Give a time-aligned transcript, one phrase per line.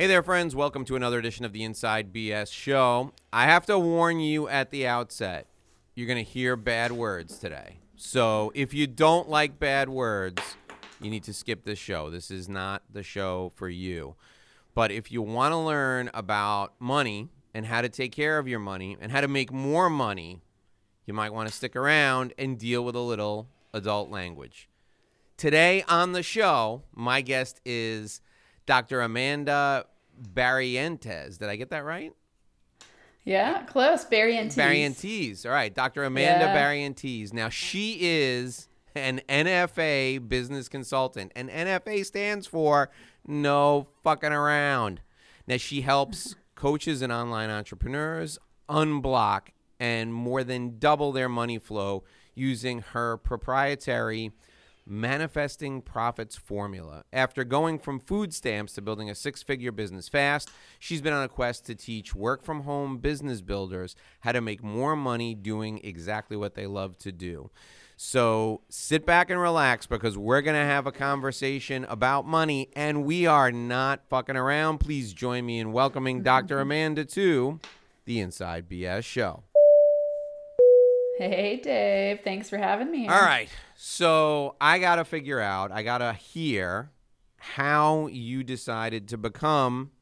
[0.00, 0.54] Hey there, friends.
[0.54, 3.12] Welcome to another edition of the Inside BS Show.
[3.32, 5.48] I have to warn you at the outset
[5.96, 7.78] you're going to hear bad words today.
[7.96, 10.40] So if you don't like bad words,
[11.00, 12.10] you need to skip this show.
[12.10, 14.14] This is not the show for you.
[14.72, 18.60] But if you want to learn about money and how to take care of your
[18.60, 20.42] money and how to make more money,
[21.06, 24.68] you might want to stick around and deal with a little adult language.
[25.36, 28.20] Today on the show, my guest is
[28.68, 29.00] Dr.
[29.00, 29.86] Amanda
[30.34, 31.38] Barrientes.
[31.38, 32.12] Did I get that right?
[33.24, 34.04] Yeah, close.
[34.04, 34.54] Barrientez.
[34.54, 35.46] Barrientez.
[35.46, 36.04] All right, Dr.
[36.04, 36.54] Amanda Yeah.
[36.54, 37.32] Barrientos.
[37.32, 42.90] Now she is an NFA business consultant, and NFA stands for
[43.26, 45.00] no fucking around.
[45.46, 49.48] Now she helps coaches and online entrepreneurs unblock
[49.80, 52.04] and more than double their money flow
[52.34, 54.32] using her proprietary
[54.88, 57.04] manifesting profits formula.
[57.12, 61.24] After going from food stamps to building a six figure business fast, she's been on
[61.24, 65.80] a quest to teach work from home business builders how to make more money doing
[65.84, 67.50] exactly what they love to do.
[68.00, 73.04] So sit back and relax because we're going to have a conversation about money and
[73.04, 74.78] we are not fucking around.
[74.78, 76.60] Please join me in welcoming Dr.
[76.60, 77.58] Amanda to
[78.04, 79.42] the Inside BS show.
[81.18, 82.20] Hey, Dave.
[82.22, 83.08] Thanks for having me.
[83.08, 83.48] All right.
[83.80, 86.90] So I got to figure out, I got to hear
[87.36, 89.92] how you decided to become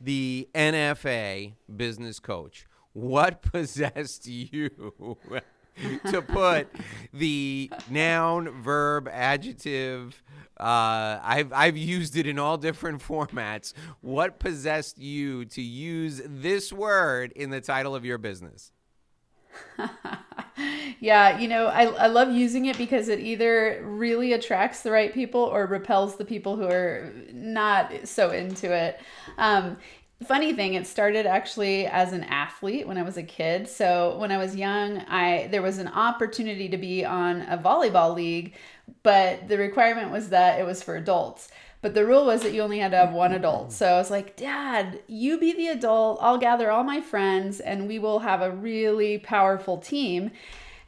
[0.00, 2.64] the NFA business coach.
[2.94, 4.70] What possessed you
[6.10, 6.68] to put
[7.12, 10.22] the noun, verb, adjective?
[10.58, 13.74] Uh, I've, I've used it in all different formats.
[14.00, 18.72] What possessed you to use this word in the title of your business?
[21.00, 25.12] Yeah, you know, I, I love using it because it either really attracts the right
[25.12, 28.98] people or repels the people who are not so into it.
[29.36, 29.76] Um,
[30.24, 33.68] funny thing, it started actually as an athlete when I was a kid.
[33.68, 38.14] So when I was young, I there was an opportunity to be on a volleyball
[38.14, 38.54] league,
[39.02, 41.48] but the requirement was that it was for adults.
[41.86, 43.70] But the rule was that you only had to have one adult.
[43.70, 46.18] So I was like, Dad, you be the adult.
[46.20, 50.32] I'll gather all my friends and we will have a really powerful team.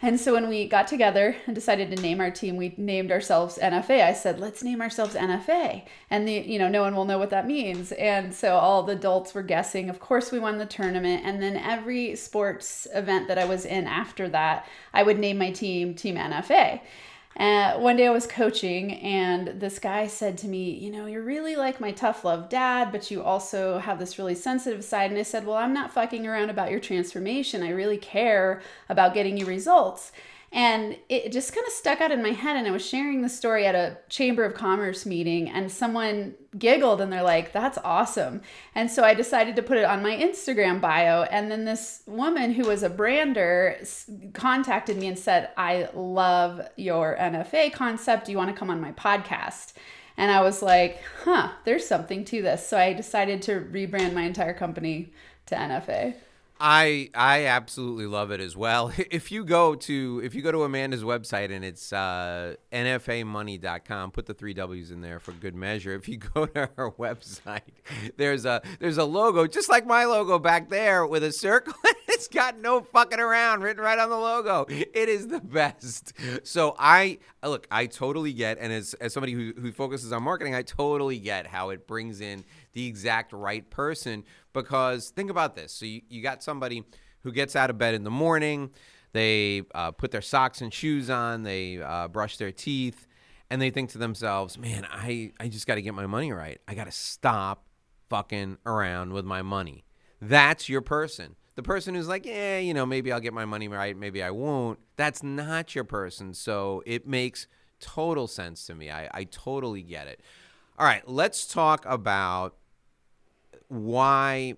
[0.03, 3.61] And so when we got together and decided to name our team, we named ourselves
[3.63, 4.03] NFA.
[4.03, 5.85] I said, let's name ourselves NFA.
[6.11, 7.93] And the, you know, no one will know what that means.
[7.93, 9.89] And so all the adults were guessing.
[9.89, 11.23] Of course, we won the tournament.
[11.25, 15.53] And then every sports event that I was in after that, I would name my
[15.53, 16.81] team Team NFA.
[17.39, 21.23] Uh, one day I was coaching, and this guy said to me, You know, you're
[21.23, 25.11] really like my tough love dad, but you also have this really sensitive side.
[25.11, 27.63] And I said, Well, I'm not fucking around about your transformation.
[27.63, 30.11] I really care about getting you results.
[30.51, 32.57] And it just kind of stuck out in my head.
[32.57, 37.01] And I was sharing the story at a Chamber of Commerce meeting, and someone giggled
[37.01, 38.41] and they're like, That's awesome.
[38.75, 41.25] And so I decided to put it on my Instagram bio.
[41.25, 43.79] And then this woman who was a brander
[44.33, 48.27] contacted me and said, I love your NFA concept.
[48.27, 49.75] Do you want to come on my podcast?
[50.17, 52.67] And I was like, Huh, there's something to this.
[52.67, 55.13] So I decided to rebrand my entire company
[55.47, 56.15] to NFA.
[56.61, 58.93] I I absolutely love it as well.
[59.11, 64.27] If you go to if you go to Amanda's website and it's uh, nfamoney.com, put
[64.27, 65.95] the three W's in there for good measure.
[65.95, 67.61] If you go to her website,
[68.17, 71.75] there's a there's a logo just like my logo back there with a circle.
[72.09, 74.67] it's got no fucking around written right on the logo.
[74.69, 76.13] It is the best.
[76.43, 80.55] So I look, I totally get, and as as somebody who who focuses on marketing,
[80.55, 85.73] I totally get how it brings in the exact right person because think about this.
[85.73, 86.85] So you, you got somebody
[87.23, 88.71] who gets out of bed in the morning,
[89.13, 93.07] they uh, put their socks and shoes on, they uh, brush their teeth,
[93.51, 96.61] and they think to themselves, man, I, I just got to get my money right.
[96.69, 97.65] I got to stop
[98.09, 99.85] fucking around with my money.
[100.21, 101.37] That's your person.
[101.55, 104.31] The person who's like, yeah, you know, maybe I'll get my money right, maybe I
[104.31, 104.79] won't.
[104.97, 106.35] That's not your person.
[106.35, 107.49] So it makes
[107.81, 108.91] total sense to me.
[108.91, 110.21] I, I totally get it.
[110.79, 112.55] All right, let's talk about
[113.67, 114.55] why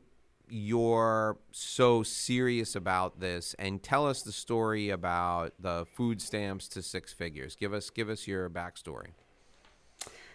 [0.51, 6.83] you're so serious about this and tell us the story about the food stamps to
[6.83, 7.57] six figures.
[7.57, 9.13] Give us give us your backstory.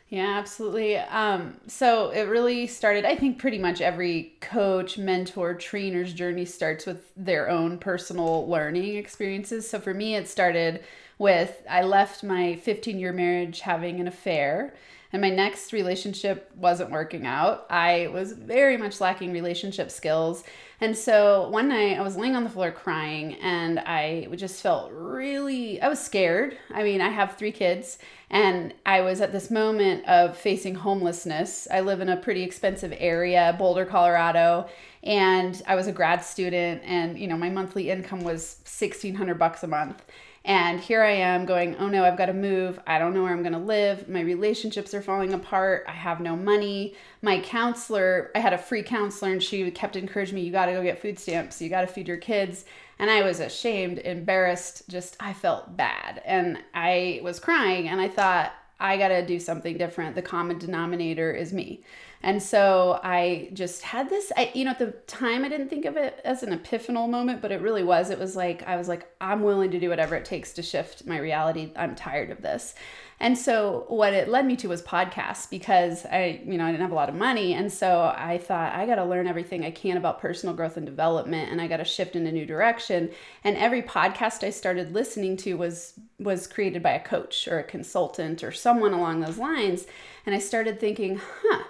[0.09, 0.97] Yeah, absolutely.
[0.97, 6.87] Um, so it really started, I think pretty much every coach, mentor, trainer's journey starts
[6.87, 9.69] with their own personal learning experiences.
[9.69, 10.83] So for me, it started
[11.19, 14.73] with I left my 15 year marriage having an affair.
[15.15, 17.67] And my next relationship wasn't working out.
[17.69, 20.43] I was very much lacking relationship skills.
[20.81, 24.91] And so one night I was laying on the floor crying and I just felt
[24.91, 26.57] really, I was scared.
[26.73, 27.97] I mean, I have three kids
[28.29, 31.65] and I was at this moment of facing homelessness.
[31.71, 34.67] I live in a pretty expensive area, Boulder, Colorado,
[35.01, 39.63] and I was a grad student and, you know, my monthly income was 1600 bucks
[39.63, 40.03] a month.
[40.45, 42.79] And here I am going, oh no, I've got to move.
[42.85, 44.07] I don't know where I'm going to live.
[44.07, 45.85] My relationships are falling apart.
[45.87, 46.93] I have no money.
[47.23, 50.73] My counselor, I had a free counselor and she kept encouraging me, you got to
[50.73, 51.59] go get food stamps.
[51.63, 52.65] You got to feed your kids.
[52.99, 56.21] And I was ashamed, embarrassed, just I felt bad.
[56.23, 60.15] And I was crying and I thought, I got to do something different.
[60.15, 61.81] The common denominator is me.
[62.25, 65.85] And so I just had this, I, you know, at the time I didn't think
[65.85, 68.09] of it as an epiphanal moment, but it really was.
[68.09, 71.05] It was like, I was like, I'm willing to do whatever it takes to shift
[71.05, 71.71] my reality.
[71.75, 72.73] I'm tired of this.
[73.19, 76.81] And so what it led me to was podcasts because I, you know, I didn't
[76.81, 77.53] have a lot of money.
[77.53, 80.85] And so I thought I got to learn everything I can about personal growth and
[80.85, 83.11] development and I got to shift in a new direction.
[83.43, 87.63] And every podcast I started listening to was was created by a coach or a
[87.63, 89.85] consultant or someone along those lines.
[90.25, 91.63] And I started thinking, huh,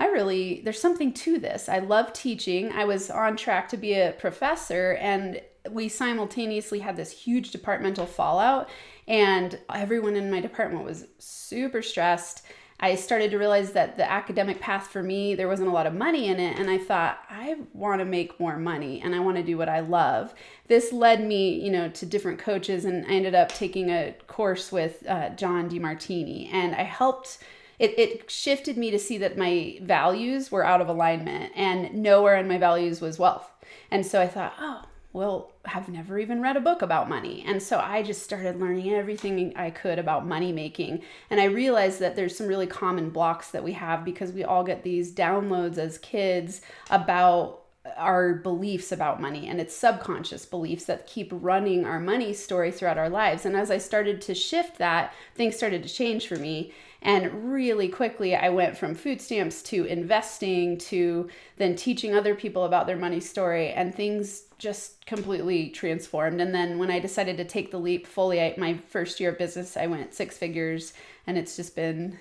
[0.00, 1.68] I really, there's something to this.
[1.68, 2.72] I love teaching.
[2.72, 8.06] I was on track to be a professor, and we simultaneously had this huge departmental
[8.06, 8.70] fallout,
[9.06, 12.46] and everyone in my department was super stressed.
[12.82, 15.92] I started to realize that the academic path for me, there wasn't a lot of
[15.92, 16.58] money in it.
[16.58, 19.68] And I thought, I want to make more money and I want to do what
[19.68, 20.32] I love.
[20.68, 22.86] This led me, you know, to different coaches.
[22.86, 26.50] And I ended up taking a course with uh, John Demartini.
[26.54, 27.40] And I helped
[27.80, 32.36] it, it shifted me to see that my values were out of alignment and nowhere
[32.36, 33.50] in my values was wealth.
[33.90, 34.82] And so I thought, oh,
[35.14, 37.42] well, I've never even read a book about money.
[37.46, 41.02] And so I just started learning everything I could about money making.
[41.30, 44.62] And I realized that there's some really common blocks that we have because we all
[44.62, 46.60] get these downloads as kids
[46.90, 47.62] about
[47.96, 52.98] our beliefs about money and it's subconscious beliefs that keep running our money story throughout
[52.98, 53.46] our lives.
[53.46, 56.72] And as I started to shift that, things started to change for me.
[57.02, 62.64] And really quickly, I went from food stamps to investing to then teaching other people
[62.64, 66.40] about their money story, and things just completely transformed.
[66.40, 69.38] And then when I decided to take the leap fully, I, my first year of
[69.38, 70.92] business, I went six figures,
[71.26, 72.18] and it's just been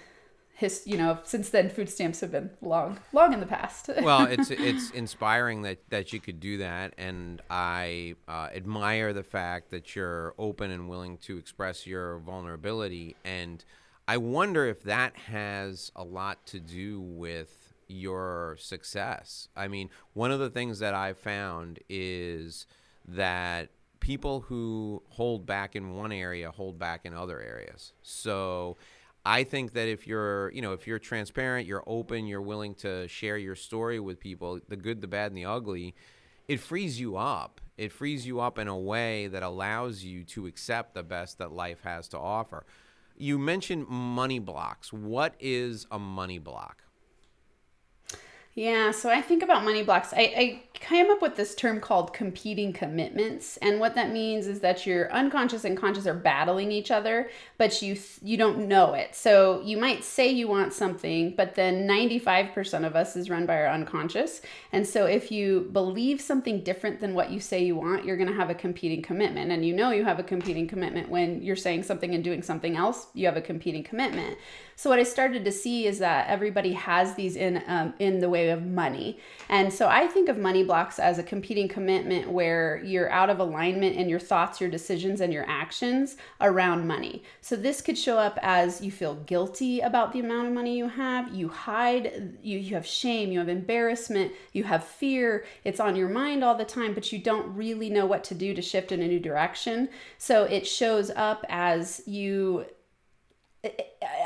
[0.59, 4.25] his you know since then food stamps have been long long in the past well
[4.25, 9.71] it's it's inspiring that that you could do that and i uh, admire the fact
[9.71, 13.63] that you're open and willing to express your vulnerability and
[14.09, 19.49] I wonder if that has a lot to do with your success.
[19.55, 22.65] I mean, one of the things that I've found is
[23.07, 23.69] that
[23.99, 27.93] people who hold back in one area hold back in other areas.
[28.01, 28.77] So
[29.27, 33.07] I think that if you're, you know, if you're transparent, you're open, you're willing to
[33.07, 35.93] share your story with people, the good, the bad, and the ugly,
[36.47, 37.61] it frees you up.
[37.77, 41.51] It frees you up in a way that allows you to accept the best that
[41.51, 42.65] life has to offer.
[43.21, 44.93] You mentioned money blocks.
[44.93, 46.83] What is a money block?
[48.55, 50.11] Yeah, so I think about money blocks.
[50.11, 54.59] I, I came up with this term called competing commitments, and what that means is
[54.61, 57.29] that your unconscious and conscious are battling each other,
[57.59, 59.13] but you you don't know it.
[59.13, 63.55] So you might say you want something, but then 95% of us is run by
[63.55, 64.41] our unconscious.
[64.71, 68.29] And so if you believe something different than what you say you want, you're going
[68.29, 69.51] to have a competing commitment.
[69.51, 72.75] And you know you have a competing commitment when you're saying something and doing something
[72.75, 74.37] else, you have a competing commitment.
[74.79, 78.29] So what I started to see is that everybody has these in um, in the
[78.29, 82.81] way of money, and so I think of money blocks as a competing commitment where
[82.85, 87.23] you're out of alignment in your thoughts, your decisions, and your actions around money.
[87.41, 90.87] So this could show up as you feel guilty about the amount of money you
[90.87, 95.43] have, you hide, you you have shame, you have embarrassment, you have fear.
[95.65, 98.53] It's on your mind all the time, but you don't really know what to do
[98.53, 99.89] to shift in a new direction.
[100.17, 102.65] So it shows up as you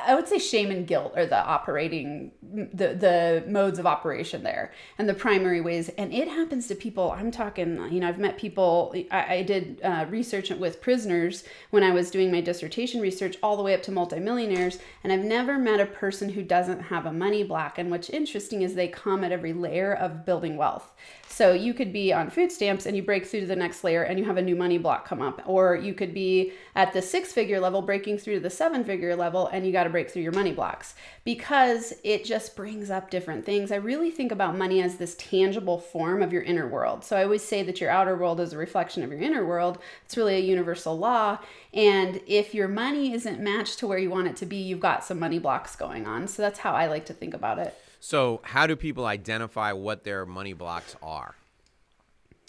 [0.05, 4.71] I would say shame and guilt are the operating the the modes of operation there
[4.97, 5.89] and the primary ways.
[5.97, 9.81] And it happens to people I'm talking you know I've met people I, I did
[9.83, 13.81] uh, research with prisoners when I was doing my dissertation research all the way up
[13.83, 14.77] to multimillionaires.
[15.03, 18.61] And I've never met a person who doesn't have a money block and what's interesting
[18.61, 20.93] is they come at every layer of building wealth
[21.33, 24.03] so you could be on food stamps and you break through to the next layer
[24.03, 27.01] and you have a new money block come up or you could be at the
[27.01, 30.11] six figure level breaking through to the seven figure level and you got to break
[30.11, 33.71] through your money blocks because it just brings up different things.
[33.71, 37.03] I really think about money as this tangible form of your inner world.
[37.03, 39.79] So I always say that your outer world is a reflection of your inner world.
[40.05, 41.39] It's really a universal law.
[41.73, 45.03] And if your money isn't matched to where you want it to be, you've got
[45.03, 46.27] some money blocks going on.
[46.27, 47.75] So that's how I like to think about it.
[48.05, 51.35] So, how do people identify what their money blocks are?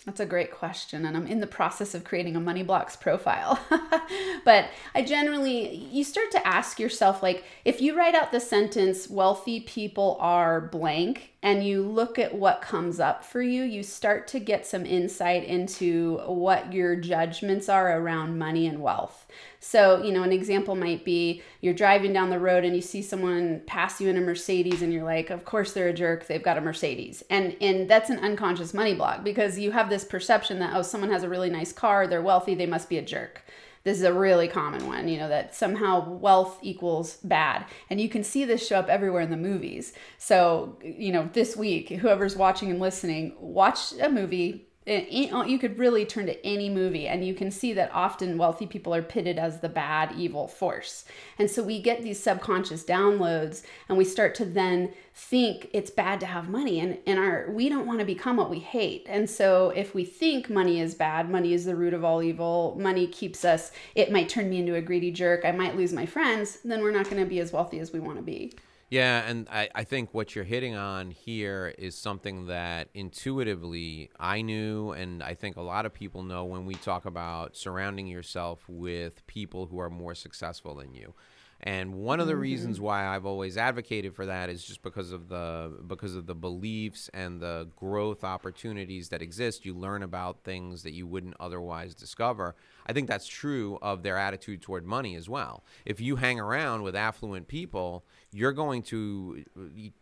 [0.04, 3.60] That's a great question, and I'm in the process of creating a money blocks profile.
[4.44, 9.08] but I generally, you start to ask yourself, like, if you write out the sentence,
[9.08, 14.26] wealthy people are blank, and you look at what comes up for you, you start
[14.28, 19.24] to get some insight into what your judgments are around money and wealth.
[19.66, 23.00] So, you know, an example might be you're driving down the road and you see
[23.00, 26.42] someone pass you in a Mercedes and you're like, of course they're a jerk, they've
[26.42, 27.24] got a Mercedes.
[27.30, 31.10] And and that's an unconscious money block because you have this perception that oh, someone
[31.10, 33.42] has a really nice car, they're wealthy, they must be a jerk.
[33.84, 37.64] This is a really common one, you know, that somehow wealth equals bad.
[37.88, 39.94] And you can see this show up everywhere in the movies.
[40.18, 45.58] So, you know, this week, whoever's watching and listening, watch a movie, Eh, uh, you
[45.58, 49.02] could really turn to any movie and you can see that often wealthy people are
[49.02, 51.04] pitted as the bad evil force.
[51.38, 56.20] And so we get these subconscious downloads and we start to then think it's bad
[56.20, 59.06] to have money and, and our we don't want to become what we hate.
[59.08, 62.76] And so if we think money is bad money is the root of all evil
[62.78, 66.06] money keeps us it might turn me into a greedy jerk i might lose my
[66.06, 68.52] friends then we're not going to be as wealthy as we want to be
[68.94, 74.40] yeah, and I, I think what you're hitting on here is something that intuitively I
[74.40, 78.60] knew, and I think a lot of people know when we talk about surrounding yourself
[78.68, 81.12] with people who are more successful than you.
[81.60, 82.42] And one of the mm-hmm.
[82.42, 86.34] reasons why I've always advocated for that is just because of the because of the
[86.34, 89.64] beliefs and the growth opportunities that exist.
[89.64, 92.54] You learn about things that you wouldn't otherwise discover.
[92.86, 95.64] I think that's true of their attitude toward money as well.
[95.86, 99.44] If you hang around with affluent people, you're going to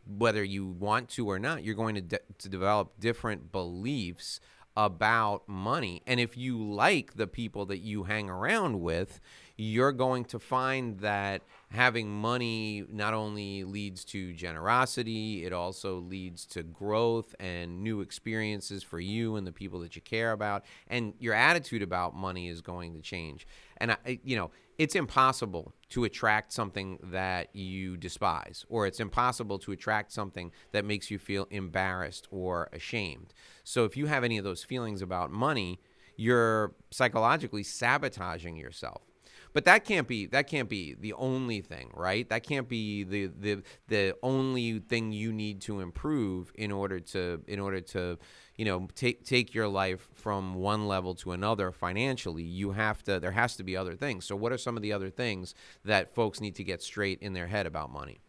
[0.06, 4.40] whether you want to or not, you're going to de- to develop different beliefs
[4.74, 6.02] about money.
[6.06, 9.20] And if you like the people that you hang around with,
[9.58, 16.44] you're going to find that having money not only leads to generosity, it also leads
[16.46, 20.64] to growth and new experiences for you and the people that you care about.
[20.88, 23.46] And your attitude about money is going to change.
[23.78, 29.58] And, I, you know, it's impossible to attract something that you despise, or it's impossible
[29.60, 33.34] to attract something that makes you feel embarrassed or ashamed.
[33.64, 35.80] So if you have any of those feelings about money,
[36.16, 39.11] you're psychologically sabotaging yourself
[39.52, 42.28] but that can't be that can't be the only thing, right?
[42.28, 47.42] That can't be the the the only thing you need to improve in order to
[47.46, 48.18] in order to
[48.56, 52.42] you know take take your life from one level to another financially.
[52.42, 54.24] You have to there has to be other things.
[54.24, 55.54] So what are some of the other things
[55.84, 58.20] that folks need to get straight in their head about money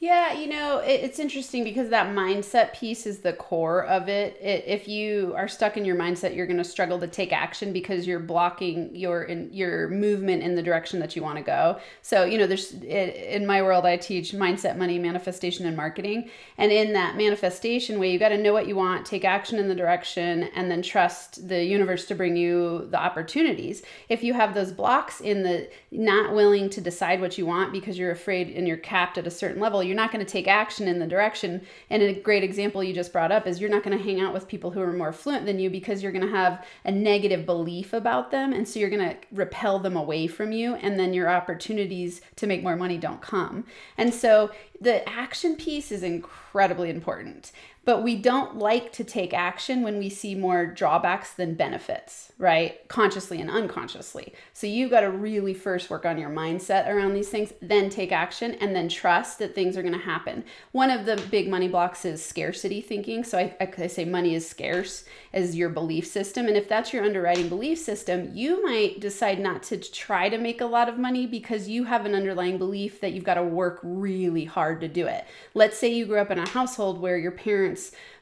[0.00, 4.36] yeah, you know, it, it's interesting because that mindset piece is the core of it.
[4.40, 4.64] it.
[4.66, 8.04] If you are stuck in your mindset, you're going to struggle to take action because
[8.04, 11.78] you're blocking your in, your movement in the direction that you want to go.
[12.02, 16.28] So, you know, there's in my world, I teach mindset, money, manifestation, and marketing.
[16.58, 19.68] And in that manifestation way, you got to know what you want, take action in
[19.68, 23.82] the direction, and then trust the universe to bring you the opportunities.
[24.08, 27.96] If you have those blocks in the not willing to decide what you want because
[27.96, 30.88] you're afraid and you're capped at a certain level, you're not going to take action
[30.88, 31.62] in the direction.
[31.90, 34.34] And a great example you just brought up is you're not going to hang out
[34.34, 37.46] with people who are more fluent than you because you're going to have a negative
[37.46, 38.52] belief about them.
[38.52, 40.74] And so you're going to repel them away from you.
[40.74, 43.64] And then your opportunities to make more money don't come.
[43.96, 44.50] And so
[44.80, 47.52] the action piece is incredibly important
[47.84, 52.86] but we don't like to take action when we see more drawbacks than benefits, right?
[52.88, 54.32] Consciously and unconsciously.
[54.52, 58.12] So you got to really first work on your mindset around these things, then take
[58.12, 60.44] action, and then trust that things are going to happen.
[60.72, 63.24] One of the big money blocks is scarcity thinking.
[63.24, 66.46] So I, I say money is scarce as your belief system.
[66.46, 70.60] And if that's your underwriting belief system, you might decide not to try to make
[70.60, 73.80] a lot of money because you have an underlying belief that you've got to work
[73.82, 75.24] really hard to do it.
[75.52, 77.73] Let's say you grew up in a household where your parents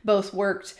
[0.04, 0.74] both worked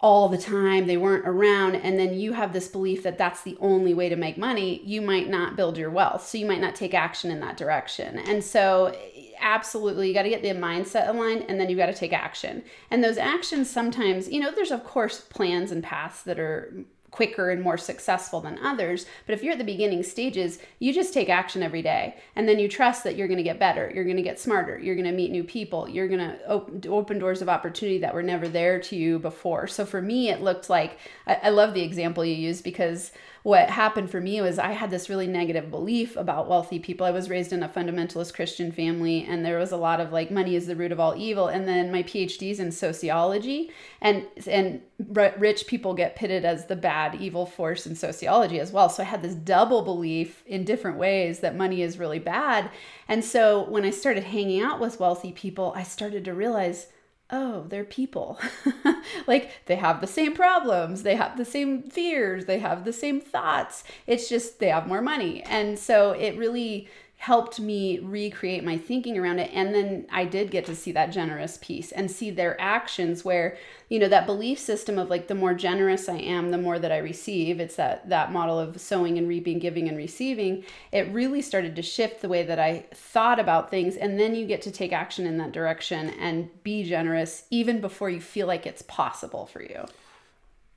[0.00, 3.56] all the time, they weren't around, and then you have this belief that that's the
[3.58, 6.26] only way to make money, you might not build your wealth.
[6.26, 8.18] So you might not take action in that direction.
[8.18, 8.94] And so,
[9.40, 12.64] absolutely, you got to get the mindset aligned and then you got to take action.
[12.90, 17.50] And those actions sometimes, you know, there's of course plans and paths that are quicker
[17.50, 19.06] and more successful than others.
[19.24, 22.16] But if you're at the beginning stages, you just take action every day.
[22.34, 24.76] And then you trust that you're going to get better, you're going to get smarter,
[24.80, 28.14] you're going to meet new people, you're going to open, open doors of opportunity that
[28.14, 29.68] were never there to you before.
[29.68, 33.12] So for me, it looked like I, I love the example you use because
[33.44, 37.06] what happened for me was I had this really negative belief about wealthy people.
[37.06, 40.30] I was raised in a fundamentalist Christian family, and there was a lot of like
[40.30, 41.48] money is the root of all evil.
[41.48, 43.70] And then my PhD's in sociology,
[44.00, 48.88] and and rich people get pitted as the bad evil force in sociology as well.
[48.88, 52.70] So I had this double belief in different ways that money is really bad.
[53.08, 56.86] And so when I started hanging out with wealthy people, I started to realize
[57.30, 58.38] oh, they're people.
[59.26, 63.20] like they have the same problems, they have the same fears, they have the same
[63.20, 63.84] thoughts.
[64.06, 65.42] It's just they have more money.
[65.42, 66.88] And so it really
[67.24, 69.50] helped me recreate my thinking around it.
[69.52, 73.56] And then i did get to see that generous piece and see their actions where
[73.88, 76.90] you know that belief system of like the more generous i am the more that
[76.90, 81.40] i receive it's that that model of sowing and reaping giving and receiving it really
[81.40, 83.96] started to shift the way that i thought about things.
[83.96, 88.10] And then you get to take action in that direction and be generous even before
[88.10, 89.84] you feel like it's possible for you.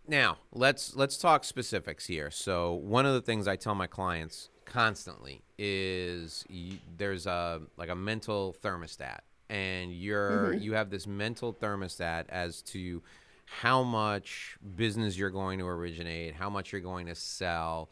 [0.08, 2.32] Now let's let's talk specifics here.
[2.32, 7.90] So one of the things i tell my clients constantly is you, there's a like
[7.90, 9.20] a mental thermostat
[9.50, 10.62] and you're mm-hmm.
[10.62, 13.02] you have this mental thermostat as to
[13.46, 17.90] how much business you're going to originate, how much you're going to sell,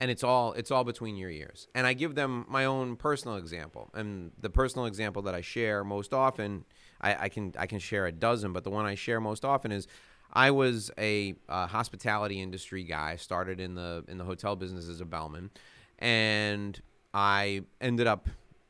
[0.00, 1.66] and it's all it's all between your ears.
[1.74, 5.82] And I give them my own personal example, and the personal example that I share
[5.82, 6.64] most often,
[7.00, 9.72] I, I can I can share a dozen, but the one I share most often
[9.72, 9.88] is
[10.32, 13.16] I was a uh, hospitality industry guy.
[13.16, 15.50] Started in the in the hotel business as a bellman,
[15.98, 16.80] and
[17.12, 18.28] I ended up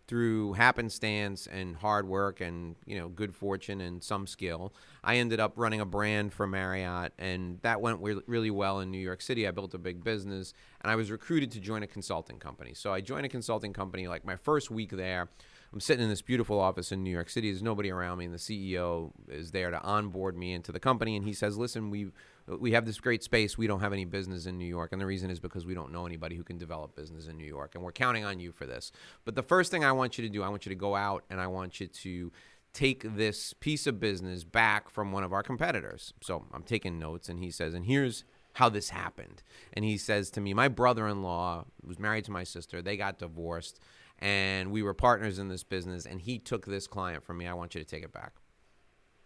[0.09, 4.73] through happenstance and hard work and you know good fortune and some skill
[5.05, 8.99] i ended up running a brand for marriott and that went really well in new
[8.99, 9.47] york city.
[9.47, 12.73] I built a big business and i was recruited to join a consulting company.
[12.73, 15.29] So i joined a consulting company like my first week there
[15.73, 18.35] i'm sitting in this beautiful office in new york city there's nobody around me and
[18.35, 22.11] the ceo is there to onboard me into the company and he says listen we
[22.57, 23.59] we have this great space.
[23.59, 24.93] We don't have any business in New York.
[24.93, 27.47] And the reason is because we don't know anybody who can develop business in New
[27.47, 27.75] York.
[27.75, 28.91] And we're counting on you for this.
[29.25, 31.25] But the first thing I want you to do, I want you to go out
[31.31, 32.33] and I want you to
[32.73, 36.15] take this piece of business back from one of our competitors.
[36.23, 37.29] So I'm taking notes.
[37.29, 39.43] And he says, and here's how this happened.
[39.73, 42.81] And he says to me, my brother in law was married to my sister.
[42.81, 43.81] They got divorced.
[44.21, 46.07] And we were partners in this business.
[46.07, 47.47] And he took this client from me.
[47.47, 48.33] I want you to take it back.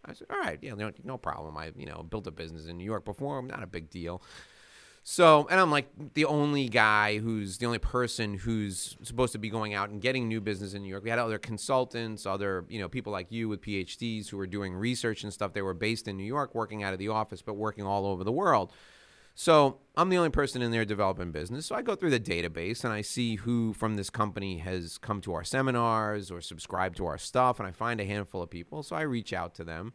[0.04, 1.56] I said, all right, yeah, no, no problem.
[1.56, 3.40] I, you know, built a business in New York before.
[3.42, 4.22] Not a big deal.
[5.04, 9.50] So, and I'm like the only guy who's the only person who's supposed to be
[9.50, 11.02] going out and getting new business in New York.
[11.02, 14.74] We had other consultants, other, you know, people like you with PhDs who were doing
[14.74, 15.54] research and stuff.
[15.54, 18.22] They were based in New York, working out of the office, but working all over
[18.22, 18.72] the world.
[19.34, 21.66] So I'm the only person in there developing business.
[21.66, 25.20] So I go through the database and I see who from this company has come
[25.22, 27.58] to our seminars or subscribed to our stuff.
[27.58, 28.82] And I find a handful of people.
[28.82, 29.92] So I reach out to them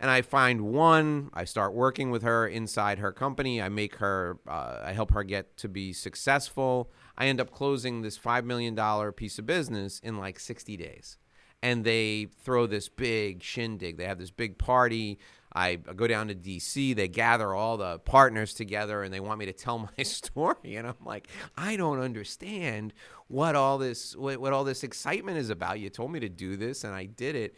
[0.00, 1.28] and I find one.
[1.34, 3.60] I start working with her inside her company.
[3.60, 6.90] I make her, uh, I help her get to be successful.
[7.18, 8.74] I end up closing this $5 million
[9.12, 11.18] piece of business in like 60 days.
[11.62, 13.98] And they throw this big shindig.
[13.98, 15.18] They have this big party.
[15.52, 16.94] I go down to DC.
[16.94, 20.76] They gather all the partners together and they want me to tell my story.
[20.76, 22.94] And I'm like, I don't understand
[23.28, 25.80] what all this what, what all this excitement is about.
[25.80, 27.56] You told me to do this and I did it.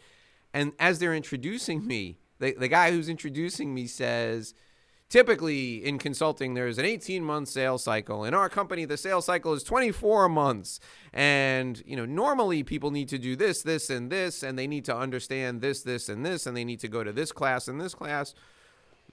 [0.53, 4.53] And as they're introducing me, the, the guy who's introducing me says,
[5.13, 9.53] typically in consulting there's an 18 month sales cycle in our company the sales cycle
[9.53, 10.79] is 24 months
[11.13, 14.83] and you know normally people need to do this this and this and they need
[14.83, 17.79] to understand this this and this and they need to go to this class and
[17.79, 18.33] this class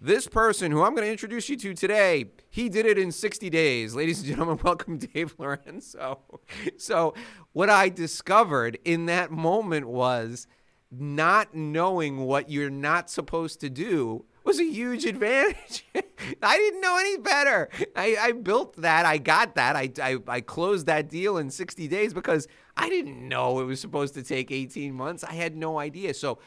[0.00, 3.50] this person who I'm going to introduce you to today, he did it in 60
[3.50, 3.94] days.
[3.94, 6.20] Ladies and gentlemen, welcome Dave Lorenzo.
[6.78, 7.12] So,
[7.52, 10.46] what I discovered in that moment was
[10.90, 15.84] not knowing what you're not supposed to do was a huge advantage.
[16.42, 17.68] I didn't know any better.
[17.96, 19.06] I, I, built that.
[19.06, 19.76] I got that.
[19.76, 23.80] I, I, I closed that deal in 60 days because I didn't know it was
[23.80, 25.24] supposed to take 18 months.
[25.24, 26.14] I had no idea.
[26.14, 26.38] So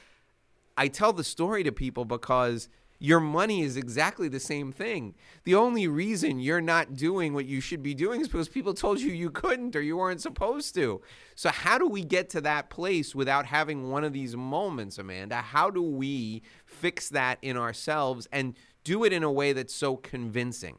[0.77, 2.69] I tell the story to people because–
[3.03, 5.13] your money is exactly the same thing.
[5.43, 9.01] The only reason you're not doing what you should be doing is because people told
[9.01, 11.01] you you couldn't or you weren't supposed to.
[11.35, 15.35] So, how do we get to that place without having one of these moments, Amanda?
[15.35, 16.43] How do we
[16.83, 20.75] fix that in ourselves and do it in a way that's so convincing?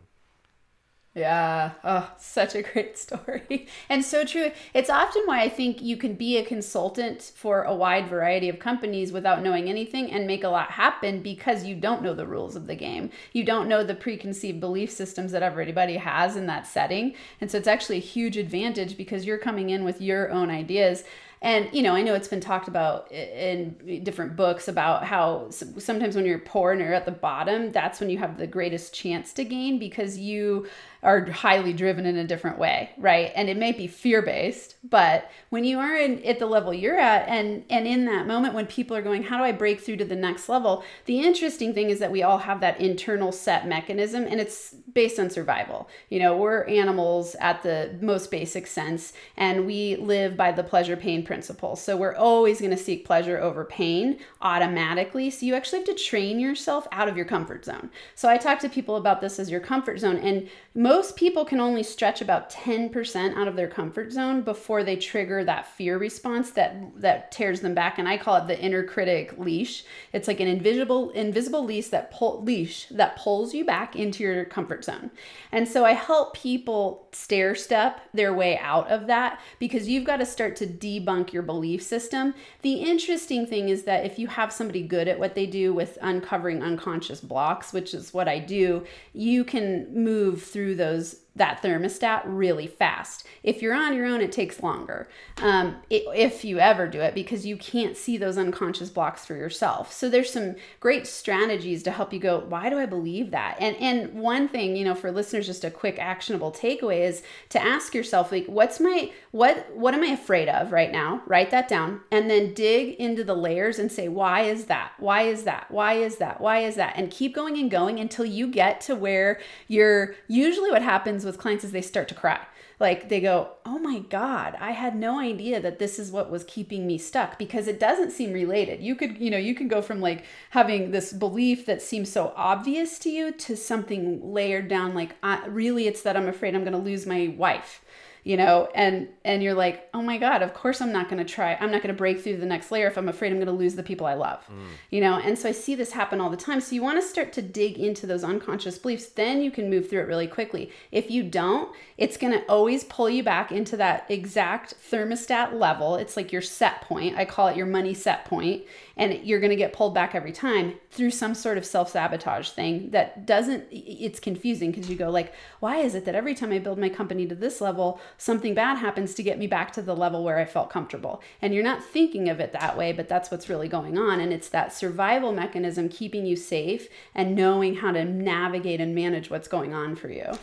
[1.15, 1.71] Yeah.
[1.83, 3.69] Oh, such a great story.
[3.89, 4.51] And so true.
[4.75, 8.59] It's often why I think you can be a consultant for a wide variety of
[8.59, 12.55] companies without knowing anything and make a lot happen because you don't know the rules
[12.55, 13.09] of the game.
[13.33, 17.15] You don't know the preconceived belief systems that everybody has in that setting.
[17.41, 21.05] And so it's actually a huge advantage because you're coming in with your own ideas
[21.45, 26.17] and you know i know it's been talked about in different books about how sometimes
[26.17, 29.33] when you're poor and you're at the bottom that's when you have the greatest chance
[29.33, 30.67] to gain because you
[31.05, 33.31] are highly driven in a different way, right?
[33.37, 36.99] And it may be fear based, but when you are in, at the level you're
[36.99, 39.99] at, and and in that moment when people are going, how do I break through
[39.99, 40.83] to the next level?
[41.05, 45.19] The interesting thing is that we all have that internal set mechanism, and it's based
[45.21, 45.89] on survival.
[46.09, 50.97] You know, we're animals at the most basic sense, and we live by the pleasure
[50.97, 51.77] pain principle.
[51.77, 55.29] So we're always going to seek pleasure over pain automatically.
[55.29, 57.91] So you actually have to train yourself out of your comfort zone.
[58.15, 61.61] So I talk to people about this as your comfort zone, and most people can
[61.61, 66.51] only stretch about 10% out of their comfort zone before they trigger that fear response
[66.53, 67.99] that that tears them back.
[67.99, 69.85] And I call it the inner critic leash.
[70.13, 74.45] It's like an invisible invisible leash that pull leash that pulls you back into your
[74.45, 75.11] comfort zone.
[75.53, 80.17] And so I help people stair step their way out of that because you've got
[80.19, 82.35] to start to debunk your belief system.
[82.63, 85.99] The interesting thing is that if you have somebody good at what they do with
[86.03, 92.23] uncovering unconscious blocks, which is what I do, you can move through those that thermostat
[92.25, 93.27] really fast.
[93.43, 95.09] If you're on your own, it takes longer.
[95.39, 99.35] Um, it, if you ever do it, because you can't see those unconscious blocks for
[99.35, 99.93] yourself.
[99.93, 102.39] So there's some great strategies to help you go.
[102.39, 103.57] Why do I believe that?
[103.59, 107.61] And and one thing, you know, for listeners, just a quick actionable takeaway is to
[107.61, 111.23] ask yourself, like, what's my what what am I afraid of right now?
[111.27, 114.93] Write that down, and then dig into the layers and say, why is that?
[114.99, 115.69] Why is that?
[115.71, 116.41] Why is that?
[116.41, 116.95] Why is that?
[116.97, 120.15] And keep going and going until you get to where you're.
[120.29, 122.41] Usually, what happens happens with clients is they start to cry.
[122.81, 126.45] Like they go, Oh my God, I had no idea that this is what was
[126.45, 128.83] keeping me stuck because it doesn't seem related.
[128.83, 132.33] You could, you know, you can go from like having this belief that seems so
[132.37, 136.65] obvious to you to something layered down, like, uh, really, it's that I'm afraid I'm
[136.65, 137.84] going to lose my wife
[138.25, 141.31] you know and and you're like oh my god of course i'm not going to
[141.31, 143.47] try i'm not going to break through the next layer if i'm afraid i'm going
[143.47, 144.41] to lose the people i love.
[144.51, 144.67] Mm.
[144.91, 146.61] you know and so i see this happen all the time.
[146.61, 149.89] So you want to start to dig into those unconscious beliefs then you can move
[149.89, 150.71] through it really quickly.
[150.91, 155.97] If you don't it's going to always pull you back into that exact thermostat level.
[155.97, 157.17] It's like your set point.
[157.17, 158.65] I call it your money set point
[158.97, 162.91] and you're going to get pulled back every time through some sort of self-sabotage thing
[162.91, 166.59] that doesn't it's confusing because you go like why is it that every time i
[166.59, 169.97] build my company to this level something bad happens to get me back to the
[169.97, 171.23] level where i felt comfortable?
[171.43, 174.33] And you're not thinking of it that way but that's what's really going on and
[174.33, 179.49] it's that survival mechanism keeping you safe and knowing how to navigate and manage what's
[179.49, 180.39] going on for you.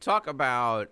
[0.00, 0.90] Talk about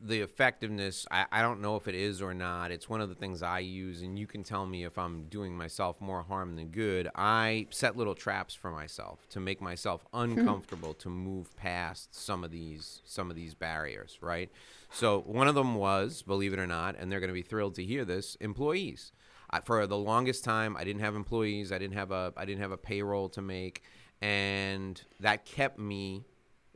[0.00, 2.70] the effectiveness I, I don't know if it is or not.
[2.70, 5.56] It's one of the things i use and you can tell me if i'm doing
[5.56, 7.08] myself more harm than good.
[7.14, 10.20] I set little traps for myself to make myself hmm.
[10.20, 14.50] uncomfortable to move past some of these some of these barriers right?
[14.90, 17.74] So one of them was believe it or not and they're going to be thrilled
[17.76, 19.12] to hear this employees.
[19.50, 22.60] I, for the longest time i didn't have employees i didn't have a i didn't
[22.60, 23.82] have a payroll to make
[24.20, 26.26] and that kept me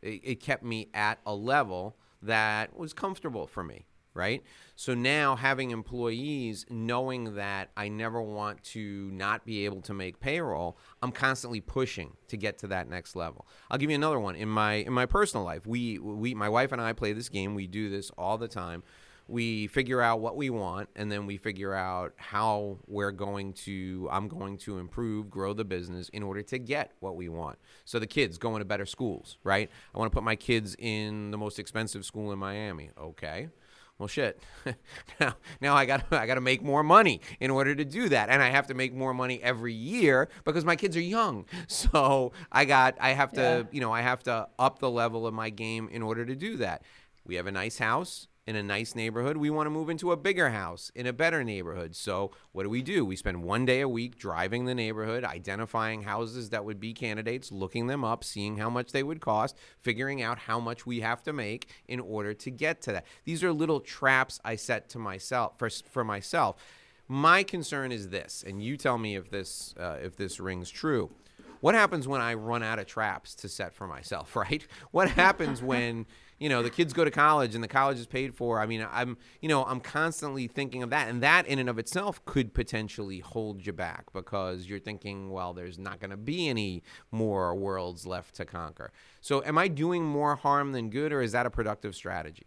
[0.00, 4.42] it, it kept me at a level that was comfortable for me, right?
[4.76, 10.20] So now having employees knowing that I never want to not be able to make
[10.20, 13.46] payroll, I'm constantly pushing to get to that next level.
[13.70, 15.66] I'll give you another one in my in my personal life.
[15.66, 17.54] We we my wife and I play this game.
[17.54, 18.82] We do this all the time
[19.28, 24.08] we figure out what we want and then we figure out how we're going to
[24.10, 27.58] i'm going to improve grow the business in order to get what we want.
[27.84, 29.70] So the kids going to better schools right?
[29.94, 32.90] I want to put my kids in the most expensive school in miami.
[32.98, 33.48] Okay.
[33.98, 34.40] Well shit.
[35.20, 38.28] Now now i got i got to make more money in order to do that.
[38.28, 41.46] And i have to make more money every year because my kids are young.
[41.68, 43.62] So i got i have to yeah.
[43.70, 46.56] you know i have to up the level of my game in order to do
[46.58, 46.82] that.
[47.24, 49.36] We have a nice house in a nice neighborhood.
[49.36, 51.94] We want to move into a bigger house in a better neighborhood.
[51.94, 53.04] So, what do we do?
[53.04, 57.52] We spend one day a week driving the neighborhood, identifying houses that would be candidates,
[57.52, 61.22] looking them up, seeing how much they would cost, figuring out how much we have
[61.22, 63.06] to make in order to get to that.
[63.24, 66.56] These are little traps I set to myself for, for myself.
[67.08, 71.10] My concern is this, and you tell me if this uh, if this rings true.
[71.60, 74.66] What happens when I run out of traps to set for myself, right?
[74.90, 76.06] What happens when
[76.42, 78.60] you know the kids go to college and the college is paid for.
[78.60, 81.78] I mean i'm you know i'm constantly thinking of that and that in and of
[81.78, 86.48] itself could potentially hold you back because you're thinking well there's not going to be
[86.48, 88.92] any more worlds left to conquer.
[89.20, 92.46] So am i doing more harm than good or is that a productive strategy?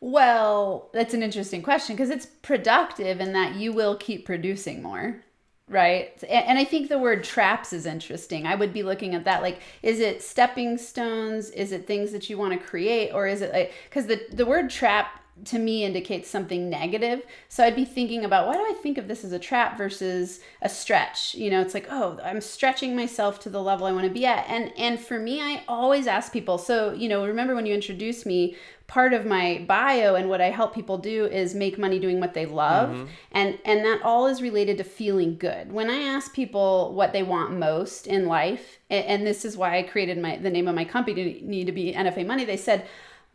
[0.00, 5.22] Well, that's an interesting question because it's productive in that you will keep producing more
[5.68, 9.42] right and i think the word traps is interesting i would be looking at that
[9.42, 13.42] like is it stepping stones is it things that you want to create or is
[13.42, 17.22] it like because the, the word trap to me indicates something negative.
[17.48, 20.40] So I'd be thinking about why do I think of this as a trap versus
[20.62, 21.34] a stretch?
[21.34, 24.24] You know, it's like, oh, I'm stretching myself to the level I want to be
[24.24, 24.48] at.
[24.48, 26.56] And and for me, I always ask people.
[26.56, 30.50] So, you know, remember when you introduced me, part of my bio and what I
[30.50, 32.90] help people do is make money doing what they love.
[32.90, 33.06] Mm-hmm.
[33.32, 35.72] And and that all is related to feeling good.
[35.72, 39.78] When I ask people what they want most in life, and, and this is why
[39.78, 42.86] I created my the name of my company need to be NFA Money, they said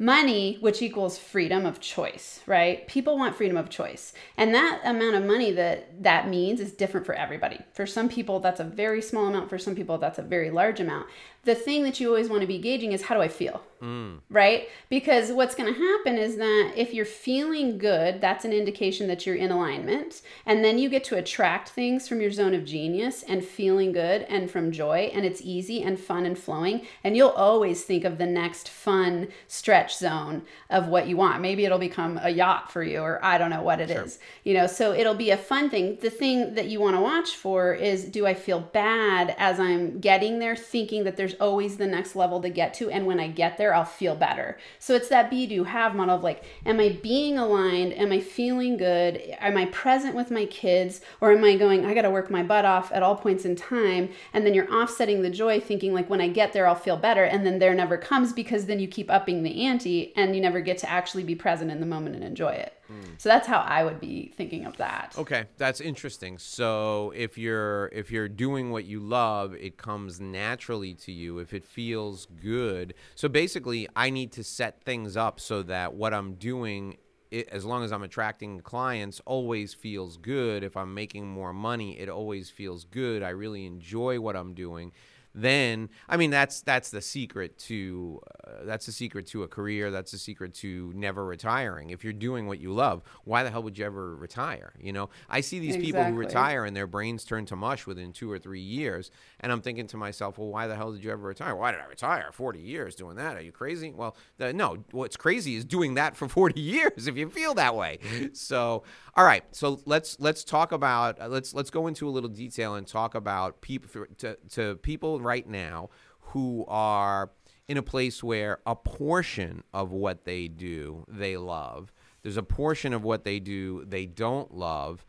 [0.01, 5.13] money which equals freedom of choice right people want freedom of choice and that amount
[5.13, 8.99] of money that that means is different for everybody for some people that's a very
[8.99, 11.05] small amount for some people that's a very large amount
[11.43, 13.62] the thing that you always want to be gauging is how do I feel?
[13.82, 14.19] Mm.
[14.30, 14.69] Right?
[14.89, 19.25] Because what's going to happen is that if you're feeling good, that's an indication that
[19.25, 20.21] you're in alignment.
[20.45, 24.21] And then you get to attract things from your zone of genius and feeling good
[24.23, 25.10] and from joy.
[25.15, 26.86] And it's easy and fun and flowing.
[27.04, 31.41] And you'll always think of the next fun stretch zone of what you want.
[31.41, 34.04] Maybe it'll become a yacht for you, or I don't know what it sure.
[34.04, 34.19] is.
[34.43, 35.97] You know, so it'll be a fun thing.
[36.01, 39.99] The thing that you want to watch for is do I feel bad as I'm
[39.99, 42.89] getting there, thinking that there's there's always the next level to get to.
[42.89, 44.58] And when I get there, I'll feel better.
[44.80, 47.94] So it's that be do have model of like, am I being aligned?
[47.94, 49.22] Am I feeling good?
[49.39, 51.02] Am I present with my kids?
[51.22, 53.56] Or am I going, I got to work my butt off at all points in
[53.56, 54.10] time?
[54.34, 57.24] And then you're offsetting the joy, thinking like, when I get there, I'll feel better.
[57.24, 60.60] And then there never comes because then you keep upping the ante and you never
[60.60, 62.74] get to actually be present in the moment and enjoy it.
[63.17, 65.15] So that's how I would be thinking of that.
[65.17, 66.38] Okay, that's interesting.
[66.38, 71.54] So if you're if you're doing what you love, it comes naturally to you if
[71.54, 72.93] it feels good.
[73.15, 76.97] So basically, I need to set things up so that what I'm doing
[77.32, 80.63] it, as long as I'm attracting clients, always feels good.
[80.63, 83.23] If I'm making more money, it always feels good.
[83.23, 84.91] I really enjoy what I'm doing
[85.34, 89.91] then I mean that's that's the secret to uh, that's the secret to a career.
[89.91, 91.91] That's the secret to never retiring.
[91.91, 94.74] If you're doing what you love, why the hell would you ever retire?
[94.80, 95.86] You know, I see these exactly.
[95.86, 99.52] people who retire and their brains turn to mush within two or three years, and
[99.52, 101.56] I'm thinking to myself, well, why the hell did you ever retire?
[101.56, 102.30] Why did I retire?
[102.32, 103.38] Forty years doing that?
[103.38, 103.94] Are you crazy?
[103.96, 104.84] Well, the, no.
[104.91, 107.08] What's crazy is doing that for forty years.
[107.08, 108.00] If you feel that way,
[108.34, 108.84] so
[109.15, 109.44] all right.
[109.52, 113.15] So let's let's talk about uh, let's let's go into a little detail and talk
[113.15, 117.31] about people to to people right now who are
[117.67, 121.91] in a place where a portion of what they do they love.
[122.21, 125.05] There's a portion of what they do they don't love.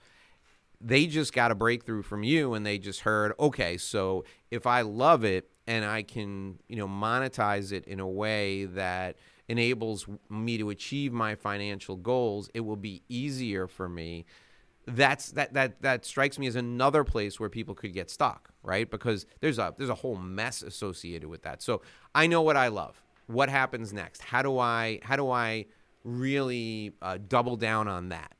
[0.80, 4.82] They just got a breakthrough from you and they just heard, okay, so if I
[4.82, 9.16] love it and I can, you know, monetize it in a way that
[9.48, 14.24] enables me to achieve my financial goals, it will be easier for me
[14.86, 18.90] that's that that that strikes me as another place where people could get stuck, right?
[18.90, 21.62] Because there's a there's a whole mess associated with that.
[21.62, 21.82] So
[22.14, 23.02] I know what I love.
[23.26, 24.22] What happens next?
[24.22, 25.66] How do I how do I
[26.04, 28.34] really uh, double down on that?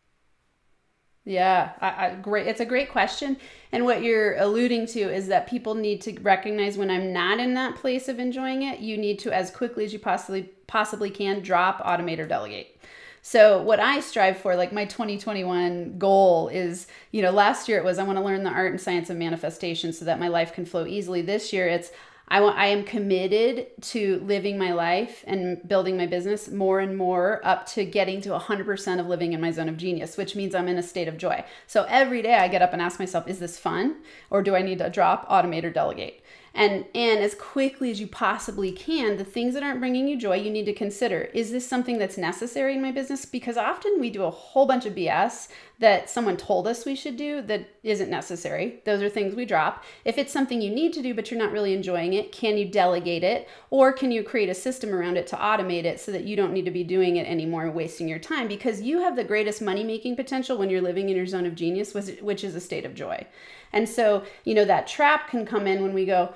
[1.25, 2.49] Yeah, I, I, great.
[2.49, 3.37] It's a great question.
[3.71, 7.55] And what you're alluding to is that people need to recognize when I'm not in
[7.55, 11.41] that place of enjoying it, you need to, as quickly as you possibly possibly can,
[11.41, 12.81] drop, automate, or delegate.
[13.25, 17.85] So what I strive for, like my 2021 goal is, you know, last year it
[17.85, 20.53] was I want to learn the art and science of manifestation so that my life
[20.53, 21.23] can flow easily.
[21.23, 21.93] This year it's
[22.27, 26.97] I want I am committed to living my life and building my business more and
[26.97, 30.55] more up to getting to 100% of living in my zone of genius, which means
[30.55, 31.45] I'm in a state of joy.
[31.67, 33.97] So every day I get up and ask myself, is this fun
[34.31, 36.25] or do I need to drop, automate or delegate?
[36.55, 40.37] And and as quickly as you possibly can the things that aren't bringing you joy
[40.37, 43.25] you need to consider is this something that's necessary in my business?
[43.25, 47.17] Because often we do a whole bunch of bs that someone told us we should
[47.17, 48.81] do that isn't necessary.
[48.85, 49.83] Those are things we drop.
[50.05, 52.69] If it's something you need to do but you're not really enjoying it can you
[52.69, 53.49] delegate it?
[53.71, 56.53] Or can you create a system around it to automate it so that you don't
[56.53, 58.49] need to be doing it anymore wasting your time?
[58.49, 61.55] Because you have the greatest money making potential when you're living in your zone of
[61.55, 63.27] genius which is a state of joy
[63.73, 66.35] and so, you know, that trap can come in when we go,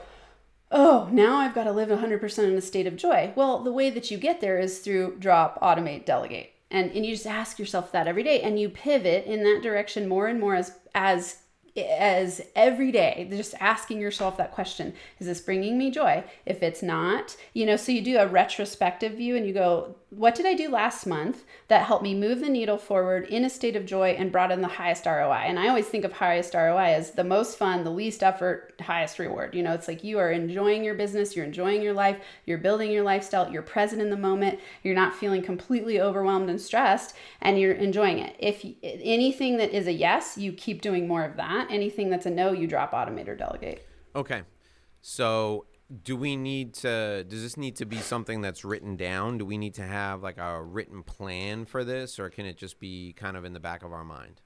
[0.70, 3.32] oh, now I've got to live 100% in a state of joy.
[3.36, 6.52] Well, the way that you get there is through drop, automate, delegate.
[6.70, 10.08] And, and you just ask yourself that every day and you pivot in that direction
[10.08, 11.38] more and more as as
[11.76, 16.82] as every day just asking yourself that question is this bringing me joy if it's
[16.82, 20.54] not you know so you do a retrospective view and you go what did i
[20.54, 24.10] do last month that helped me move the needle forward in a state of joy
[24.10, 27.24] and brought in the highest roi and i always think of highest roi as the
[27.24, 30.94] most fun the least effort highest reward you know it's like you are enjoying your
[30.94, 34.94] business you're enjoying your life you're building your lifestyle you're present in the moment you're
[34.94, 39.92] not feeling completely overwhelmed and stressed and you're enjoying it if anything that is a
[39.92, 43.34] yes you keep doing more of that anything that's a no, you drop, automate, or
[43.34, 43.86] delegate.
[44.14, 44.42] Okay.
[45.00, 45.66] So
[46.02, 49.56] do we need to does this need to be something that's written down do we
[49.56, 53.36] need to have like a written plan for this or can it just be kind
[53.36, 54.40] of in the back of our mind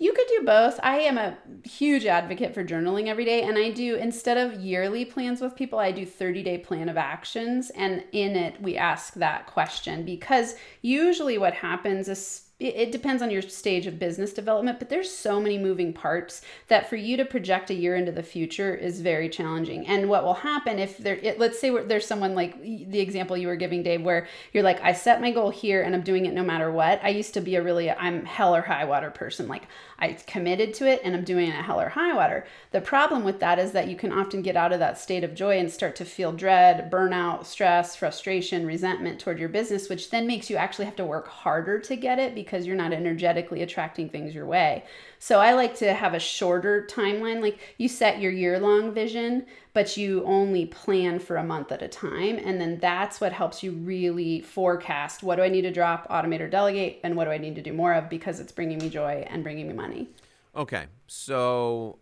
[0.00, 0.78] you could do both.
[0.82, 3.42] I am a huge advocate for journaling every day.
[3.42, 6.96] And I do, instead of yearly plans with people, I do 30 day plan of
[6.96, 7.70] actions.
[7.70, 13.30] And in it, we ask that question because usually what happens is it depends on
[13.30, 17.24] your stage of business development, but there's so many moving parts that for you to
[17.24, 19.86] project a year into the future is very challenging.
[19.86, 23.46] And what will happen if there, it, let's say there's someone like the example you
[23.46, 26.34] were giving, Dave, where you're like, I set my goal here and I'm doing it
[26.34, 26.98] no matter what.
[27.04, 29.46] I used to be a really, I'm hell or high water person.
[29.46, 29.68] Like
[30.00, 32.44] I committed to it and I'm doing it at hell or high water.
[32.72, 35.36] The problem with that is that you can often get out of that state of
[35.36, 40.26] joy and start to feel dread, burnout, stress, frustration, resentment toward your business, which then
[40.26, 44.08] makes you actually have to work harder to get it because you're not energetically attracting
[44.08, 44.82] things your way.
[45.18, 47.42] So I like to have a shorter timeline.
[47.42, 51.82] Like you set your year long vision, but you only plan for a month at
[51.82, 52.40] a time.
[52.42, 56.40] And then that's what helps you really forecast what do I need to drop, automate,
[56.40, 58.88] or delegate, and what do I need to do more of because it's bringing me
[58.88, 60.08] joy and bringing me money.
[60.56, 60.86] Okay.
[61.06, 61.98] So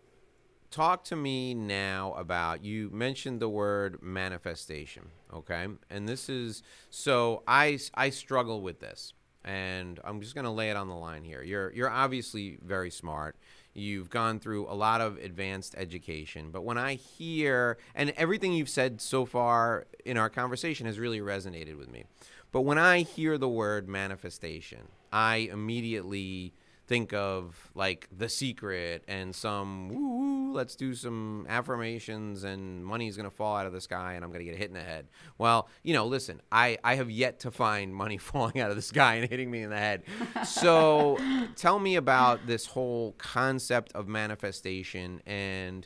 [0.71, 7.41] talk to me now about you mentioned the word manifestation okay and this is so
[7.47, 9.13] i i struggle with this
[9.47, 11.41] and I'm just going to lay it on the line here.
[11.41, 13.35] You're you're obviously very smart.
[13.73, 18.69] You've gone through a lot of advanced education, but when I hear and everything you've
[18.69, 22.03] said so far in our conversation has really resonated with me.
[22.51, 26.53] But when I hear the word manifestation, I immediately
[26.87, 33.35] think of like The Secret and some woo, let's do some affirmations and money's to
[33.35, 35.07] fall out of the sky and I'm to get hit in the head.
[35.37, 38.81] Well, you know, listen, I, I have yet to find money falling out of the
[38.81, 40.03] sky and hitting me in the head.
[40.45, 41.17] So
[41.55, 45.85] tell me about this whole concept of manifestation and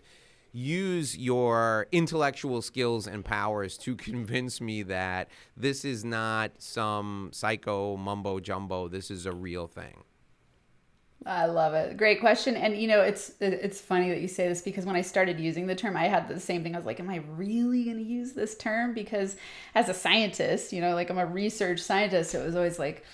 [0.53, 7.97] use your intellectual skills and powers to convince me that this is not some psycho
[7.97, 8.87] mumbo jumbo.
[8.87, 10.03] This is a real thing.
[11.25, 11.97] I love it.
[11.97, 12.55] Great question.
[12.55, 15.67] And you know, it's it's funny that you say this because when I started using
[15.67, 16.73] the term, I had the same thing.
[16.73, 18.93] I was like, am I really going to use this term?
[18.93, 19.35] Because
[19.75, 23.05] as a scientist, you know, like I'm a research scientist, it was always like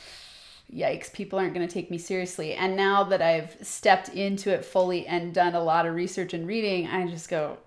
[0.73, 2.53] yikes, people aren't going to take me seriously.
[2.53, 6.47] And now that I've stepped into it fully and done a lot of research and
[6.47, 7.57] reading, I just go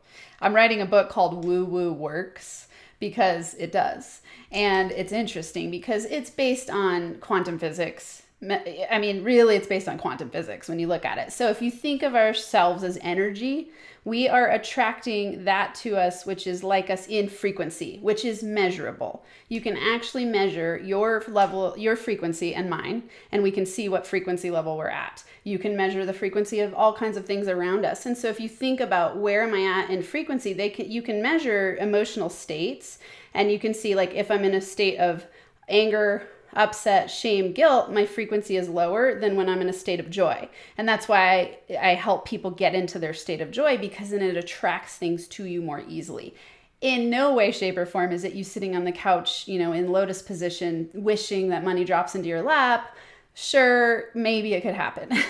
[0.40, 4.22] I'm writing a book called Woo Woo Works because it does.
[4.50, 9.98] And it's interesting because it's based on quantum physics I mean, really, it's based on
[9.98, 11.30] quantum physics when you look at it.
[11.30, 13.70] So, if you think of ourselves as energy,
[14.06, 19.26] we are attracting that to us, which is like us in frequency, which is measurable.
[19.50, 24.06] You can actually measure your level, your frequency, and mine, and we can see what
[24.06, 25.22] frequency level we're at.
[25.44, 28.06] You can measure the frequency of all kinds of things around us.
[28.06, 31.02] And so, if you think about where am I at in frequency, they can, you
[31.02, 33.00] can measure emotional states,
[33.34, 35.26] and you can see, like, if I'm in a state of
[35.68, 40.10] anger, upset, shame, guilt, my frequency is lower than when I'm in a state of
[40.10, 40.48] joy.
[40.78, 44.22] And that's why I, I help people get into their state of joy because then
[44.22, 46.34] it attracts things to you more easily
[46.80, 49.72] in no way shape or form is it you sitting on the couch you know
[49.72, 52.96] in lotus position wishing that money drops into your lap
[53.34, 55.08] sure maybe it could happen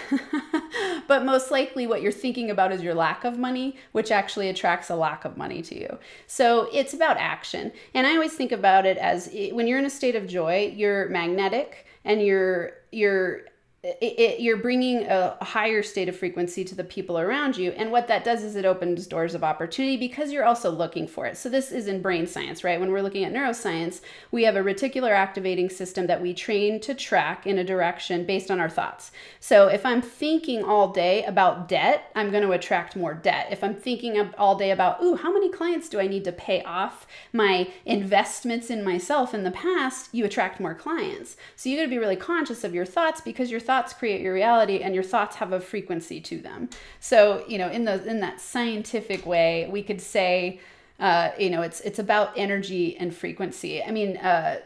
[1.10, 4.90] but most likely what you're thinking about is your lack of money, which actually attracts
[4.90, 5.98] a lack of money to you.
[6.28, 7.72] So it's about action.
[7.94, 11.08] And I always think about it as when you're in a state of joy, you're
[11.08, 13.40] magnetic and you're you're
[13.82, 17.70] it, it, you're bringing a higher state of frequency to the people around you.
[17.70, 21.24] And what that does is it opens doors of opportunity because you're also looking for
[21.24, 21.38] it.
[21.38, 22.78] So, this is in brain science, right?
[22.78, 26.92] When we're looking at neuroscience, we have a reticular activating system that we train to
[26.92, 29.12] track in a direction based on our thoughts.
[29.40, 33.48] So, if I'm thinking all day about debt, I'm going to attract more debt.
[33.50, 36.62] If I'm thinking all day about, ooh, how many clients do I need to pay
[36.64, 41.38] off my investments in myself in the past, you attract more clients.
[41.56, 44.34] So, you got to be really conscious of your thoughts because your thoughts create your
[44.34, 46.68] reality and your thoughts have a frequency to them.
[46.98, 50.60] So you know in those in that scientific way we could say
[50.98, 53.82] uh, you know it's it's about energy and frequency.
[53.82, 54.60] I mean uh,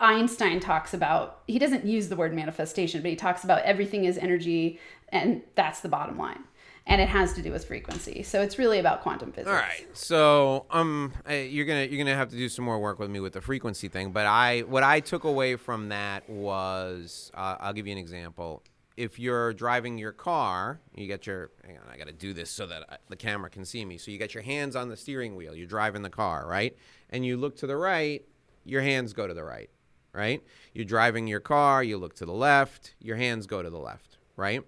[0.00, 4.18] Einstein talks about, he doesn't use the word manifestation, but he talks about everything is
[4.18, 4.78] energy,
[5.08, 6.44] and that's the bottom line
[6.86, 8.22] and it has to do with frequency.
[8.22, 9.48] So it's really about quantum physics.
[9.48, 9.86] All right.
[9.94, 13.32] So um, you're gonna you're gonna have to do some more work with me with
[13.32, 14.12] the frequency thing.
[14.12, 18.62] But I what I took away from that was uh, I'll give you an example.
[18.96, 22.50] If you're driving your car, you get your hang on, I got to do this
[22.50, 23.98] so that I, the camera can see me.
[23.98, 25.54] So you get your hands on the steering wheel.
[25.54, 26.76] You're driving the car, right?
[27.10, 28.22] And you look to the right,
[28.64, 29.70] your hands go to the right,
[30.12, 30.42] right?
[30.74, 34.18] You're driving your car, you look to the left, your hands go to the left,
[34.36, 34.62] right?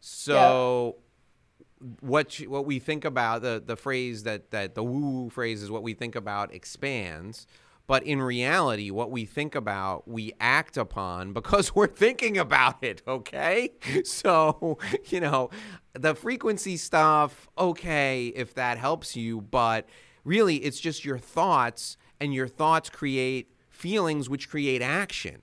[0.00, 0.96] So
[2.00, 5.70] what you, what we think about the the phrase that that the woo phrase is
[5.70, 7.46] what we think about expands.
[7.86, 13.02] But in reality, what we think about, we act upon because we're thinking about it,
[13.06, 13.72] okay?
[14.04, 14.78] So,
[15.08, 15.50] you know,
[15.92, 19.86] the frequency stuff, okay, if that helps you, but
[20.24, 25.42] really it's just your thoughts, and your thoughts create feelings, which create action.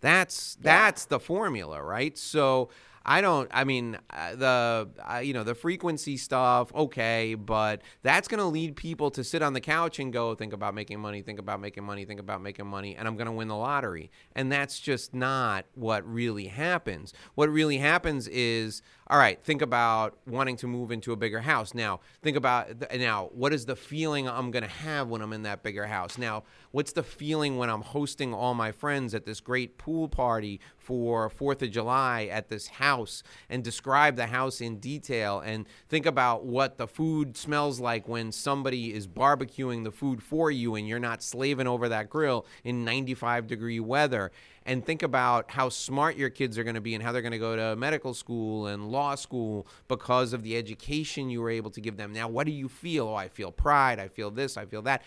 [0.00, 2.16] That's that's the formula, right?
[2.16, 2.70] So
[3.04, 3.50] I don't.
[3.52, 8.46] I mean, uh, the uh, you know the frequency stuff, okay, but that's going to
[8.46, 11.60] lead people to sit on the couch and go think about making money, think about
[11.60, 14.10] making money, think about making money, and I'm going to win the lottery.
[14.34, 17.12] And that's just not what really happens.
[17.34, 21.74] What really happens is, all right, think about wanting to move into a bigger house.
[21.74, 25.42] Now, think about now what is the feeling I'm going to have when I'm in
[25.42, 26.16] that bigger house?
[26.18, 30.60] Now, what's the feeling when I'm hosting all my friends at this great pool party
[30.78, 36.06] for 4th of July at this house and describe the house in detail and think
[36.06, 40.88] about what the food smells like when somebody is barbecuing the food for you and
[40.88, 44.30] you're not slaving over that grill in 95 degree weather
[44.66, 47.32] and think about how smart your kids are going to be and how they're going
[47.32, 51.70] to go to medical school and law school because of the education you were able
[51.70, 52.12] to give them.
[52.12, 53.08] Now, what do you feel?
[53.08, 53.98] Oh, I feel pride.
[53.98, 54.56] I feel this.
[54.56, 55.02] I feel that.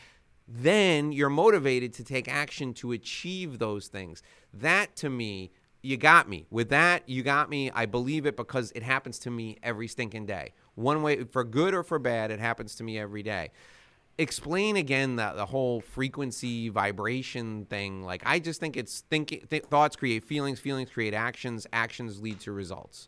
[0.48, 4.22] Then you're motivated to take action to achieve those things.
[4.54, 5.52] That to me,
[5.82, 6.46] you got me.
[6.50, 7.72] With that, you got me.
[7.72, 10.54] I believe it because it happens to me every stinking day.
[10.76, 13.52] One way, for good or for bad, it happens to me every day
[14.18, 18.04] explain again the, the whole frequency vibration thing.
[18.04, 22.40] Like i just think it's thinking th- thoughts create feelings feelings create actions actions lead
[22.42, 23.08] to results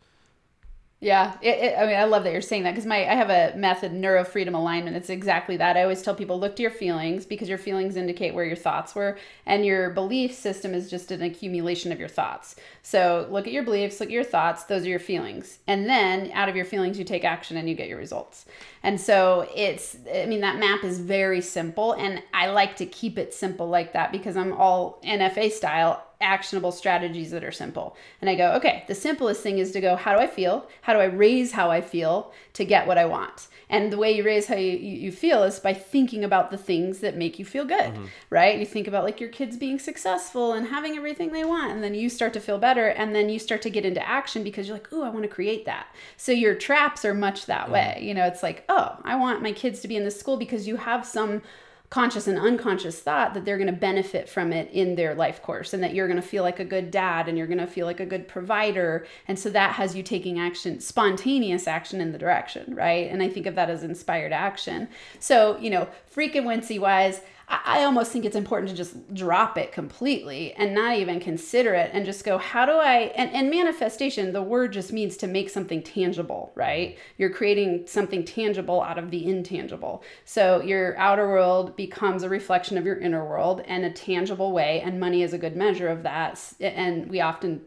[1.00, 3.30] yeah, it, it, I mean, I love that you're saying that because my I have
[3.30, 4.98] a method, neuro freedom alignment.
[4.98, 5.78] It's exactly that.
[5.78, 8.96] I always tell people look to your feelings because your feelings indicate where your thoughts
[8.96, 12.56] were, and your belief system is just an accumulation of your thoughts.
[12.82, 14.64] So look at your beliefs, look at your thoughts.
[14.64, 17.76] Those are your feelings, and then out of your feelings, you take action and you
[17.76, 18.46] get your results.
[18.82, 23.20] And so it's, I mean, that map is very simple, and I like to keep
[23.20, 27.96] it simple like that because I'm all NFA style actionable strategies that are simple.
[28.22, 30.68] And I go, okay, the simplest thing is to go, how do I feel?
[30.82, 33.48] How do I raise how I feel to get what I want?
[33.70, 37.00] And the way you raise how you, you feel is by thinking about the things
[37.00, 38.06] that make you feel good, mm-hmm.
[38.30, 38.58] right?
[38.58, 41.94] You think about like your kids being successful and having everything they want, and then
[41.94, 44.78] you start to feel better, and then you start to get into action because you're
[44.78, 45.88] like, oh, I want to create that.
[46.16, 47.74] So your traps are much that mm-hmm.
[47.74, 48.00] way.
[48.02, 50.66] You know, it's like, oh, I want my kids to be in this school because
[50.66, 51.42] you have some
[51.90, 55.74] conscious and unconscious thought that they're going to benefit from it in their life course
[55.74, 57.86] and that you're going to feel like a good dad and you're going to feel
[57.86, 62.18] like a good provider and so that has you taking action spontaneous action in the
[62.18, 63.10] direction right?
[63.10, 64.90] And i think of that as inspired action.
[65.20, 70.52] So you know frequency wise I almost think it's important to just drop it completely
[70.54, 73.14] and not even consider it and just go, how do I?
[73.16, 76.98] And, and manifestation, the word just means to make something tangible, right?
[77.18, 80.04] You're creating something tangible out of the intangible.
[80.26, 84.82] So your outer world becomes a reflection of your inner world in a tangible way,
[84.82, 86.54] and money is a good measure of that.
[86.60, 87.62] And we often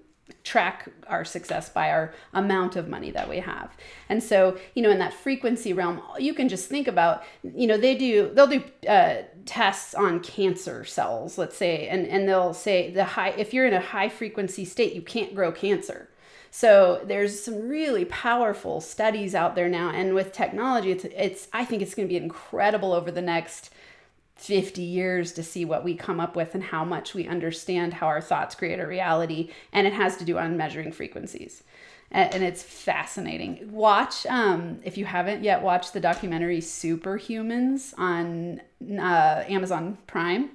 [0.45, 3.76] track our success by our amount of money that we have.
[4.09, 7.76] And so, you know, in that frequency realm, you can just think about, you know,
[7.76, 12.91] they do, they'll do uh, tests on cancer cells, let's say, and, and they'll say
[12.91, 16.09] the high, if you're in a high frequency state, you can't grow cancer.
[16.51, 19.91] So there's some really powerful studies out there now.
[19.91, 23.70] And with technology, it's, it's I think it's going to be incredible over the next
[24.36, 28.07] 50 years to see what we come up with and how much we understand how
[28.07, 29.51] our thoughts create a reality.
[29.72, 31.62] And it has to do on measuring frequencies.
[32.12, 33.70] And it's fascinating.
[33.70, 38.61] Watch, um, if you haven't yet, watched the documentary Superhumans on
[38.98, 40.50] uh, Amazon Prime.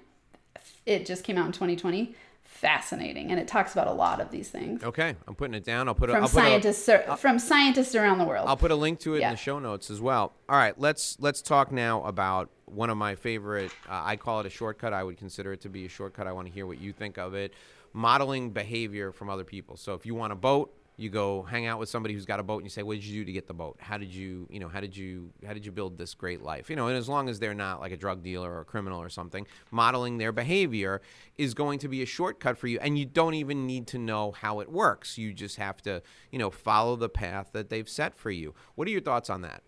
[0.85, 4.49] It just came out in 2020 fascinating and it talks about a lot of these
[4.49, 7.93] things okay i'm putting it down i'll put from I'll scientists put a, from scientists
[7.95, 9.27] around the world i'll put a link to it yeah.
[9.27, 12.97] in the show notes as well all right let's let's talk now about one of
[12.97, 13.71] my favorite.
[13.89, 14.93] Uh, I call it a shortcut.
[14.93, 16.27] I would consider it to be a shortcut.
[16.27, 17.53] I want to hear what you think of it.
[17.93, 19.77] Modeling behavior from other people.
[19.77, 22.43] So if you want a boat, you go hang out with somebody who's got a
[22.43, 23.77] boat and you say what did you do to get the boat?
[23.79, 26.69] How did you you know how did you how did you build this great life?
[26.69, 29.01] You know and as long as they're not like a drug dealer or a criminal
[29.01, 31.01] or something modeling their behavior
[31.37, 34.31] is going to be a shortcut for you and you don't even need to know
[34.31, 35.17] how it works.
[35.17, 38.53] You just have to you know follow the path that they've set for you.
[38.75, 39.63] What are your thoughts on that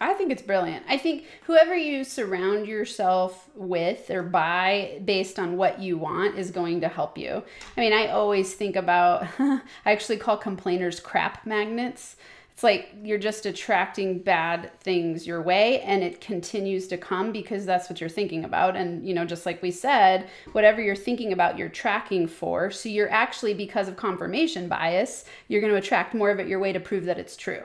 [0.00, 0.84] I think it's brilliant.
[0.88, 6.50] I think whoever you surround yourself with or by based on what you want is
[6.50, 7.42] going to help you.
[7.76, 12.16] I mean, I always think about, I actually call complainers crap magnets.
[12.52, 17.66] It's like you're just attracting bad things your way and it continues to come because
[17.66, 18.76] that's what you're thinking about.
[18.76, 22.70] And, you know, just like we said, whatever you're thinking about, you're tracking for.
[22.70, 26.60] So you're actually, because of confirmation bias, you're going to attract more of it your
[26.60, 27.64] way to prove that it's true.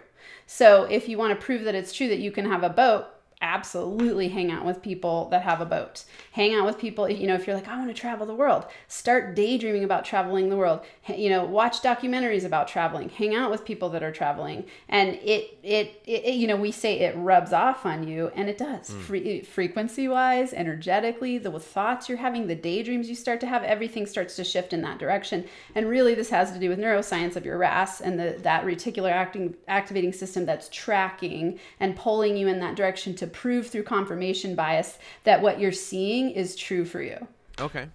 [0.51, 3.05] So if you want to prove that it's true that you can have a boat,
[3.41, 6.03] absolutely hang out with people that have a boat.
[6.33, 8.65] Hang out with people, you know, if you're like, I want to travel the world,
[8.87, 10.81] start daydreaming about traveling the world.
[11.07, 13.07] You know, watch documentaries about traveling.
[13.09, 14.65] Hang out with people that are traveling.
[14.89, 18.57] And it, it, it you know, we say it rubs off on you, and it
[18.57, 18.89] does.
[18.89, 19.01] Mm.
[19.01, 24.05] Fre- frequency wise, energetically, the thoughts you're having, the daydreams you start to have, everything
[24.05, 25.45] starts to shift in that direction.
[25.75, 29.11] And really, this has to do with neuroscience of your RAS and the, that reticular
[29.11, 34.55] acting, activating system that's tracking and pulling you in that direction to prove through confirmation
[34.55, 37.27] bias that what you're seeing is true for you.
[37.59, 37.87] Okay.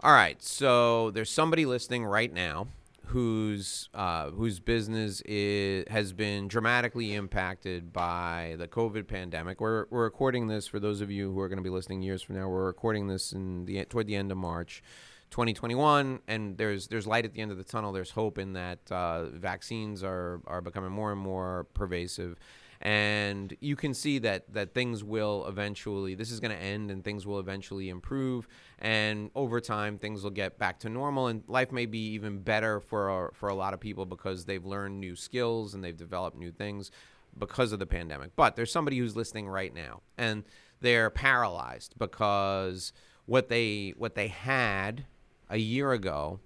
[0.00, 0.40] All right.
[0.42, 2.68] So there's somebody listening right now
[3.08, 9.60] whose uh, whose business is, has been dramatically impacted by the COVID pandemic.
[9.60, 12.22] We're, we're recording this for those of you who are going to be listening years
[12.22, 12.48] from now.
[12.48, 14.82] We're recording this in the toward the end of March.
[15.30, 17.92] 2021, and there's there's light at the end of the tunnel.
[17.92, 22.36] There's hope in that uh, vaccines are are becoming more and more pervasive,
[22.80, 27.02] and you can see that that things will eventually this is going to end and
[27.02, 28.46] things will eventually improve.
[28.78, 31.26] And over time things will get back to normal.
[31.26, 35.00] And life may be even better for for a lot of people because they've learned
[35.00, 36.92] new skills and they've developed new things
[37.36, 38.30] because of the pandemic.
[38.36, 40.44] But there's somebody who's listening right now and
[40.80, 42.92] they're paralyzed because
[43.26, 45.04] what they what they had
[45.50, 46.38] a year ago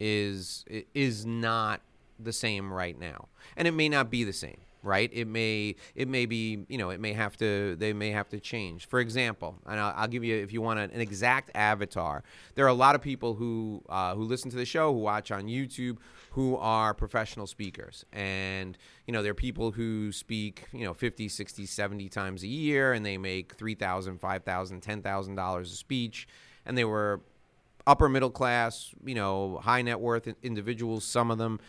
[0.00, 0.64] is
[0.94, 1.80] is not
[2.18, 3.28] the same right now.
[3.56, 5.10] And it may not be the same right?
[5.12, 8.40] It may it may be you know it may have to they may have to
[8.40, 8.86] change.
[8.86, 12.22] For example, and I'll, I'll give you if you want an, exact avatar.
[12.54, 15.30] There are a lot of people who uh, who listen to the show, who watch
[15.30, 15.98] on YouTube,
[16.30, 21.28] who are professional speakers, and you know there are people who speak you know 50,
[21.28, 25.72] 60, 70 times a year, and they make three thousand, five thousand, ten thousand dollars
[25.72, 26.28] a speech,
[26.64, 27.20] and they were
[27.86, 31.04] upper middle class, you know, high net worth individuals.
[31.04, 31.60] Some of them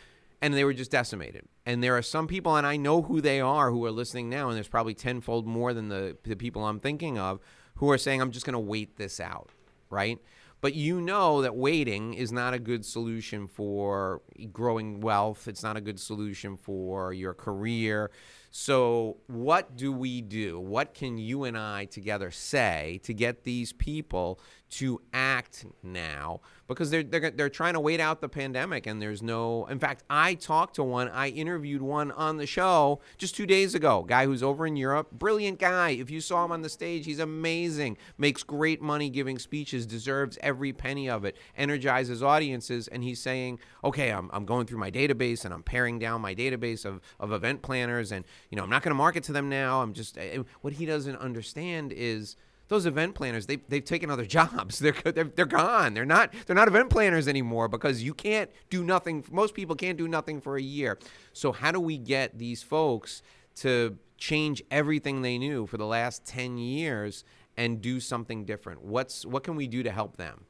[0.41, 1.47] and they were just decimated.
[1.65, 4.47] And there are some people, and I know who they are, who are listening now,
[4.47, 7.39] and there's probably tenfold more than the, the people I'm thinking of,
[7.75, 9.49] who are saying, I'm just going to wait this out,
[9.89, 10.19] right?
[10.59, 14.21] But you know that waiting is not a good solution for
[14.51, 15.47] growing wealth.
[15.47, 18.09] It's not a good solution for your career.
[18.49, 20.59] So, what do we do?
[20.59, 24.39] What can you and I together say to get these people
[24.69, 26.41] to act now?
[26.67, 29.65] Because they're, they're, they're trying to wait out the pandemic, and there's no.
[29.67, 33.73] In fact, I talked to one, I interviewed one on the show just two days
[33.73, 34.03] ago.
[34.03, 35.91] Guy who's over in Europe, brilliant guy.
[35.91, 40.37] If you saw him on the stage, he's amazing, makes great money giving speeches, deserves
[40.41, 44.91] every penny of it, energizes audiences, and he's saying, okay, I'm, I'm going through my
[44.91, 48.69] database and I'm paring down my database of, of event planners and you know, I'm
[48.69, 49.81] not going to market to them now.
[49.81, 52.35] I'm just eh, what he doesn't understand is
[52.67, 54.79] those event planners they they've taken other jobs.
[54.79, 55.93] They're they're they're gone.
[55.93, 59.25] They're not they're not event planners anymore because you can't do nothing.
[59.31, 60.97] Most people can't do nothing for a year.
[61.33, 63.21] So how do we get these folks
[63.57, 67.23] to change everything they knew for the last 10 years
[67.55, 68.83] and do something different?
[68.83, 70.45] What's what can we do to help them?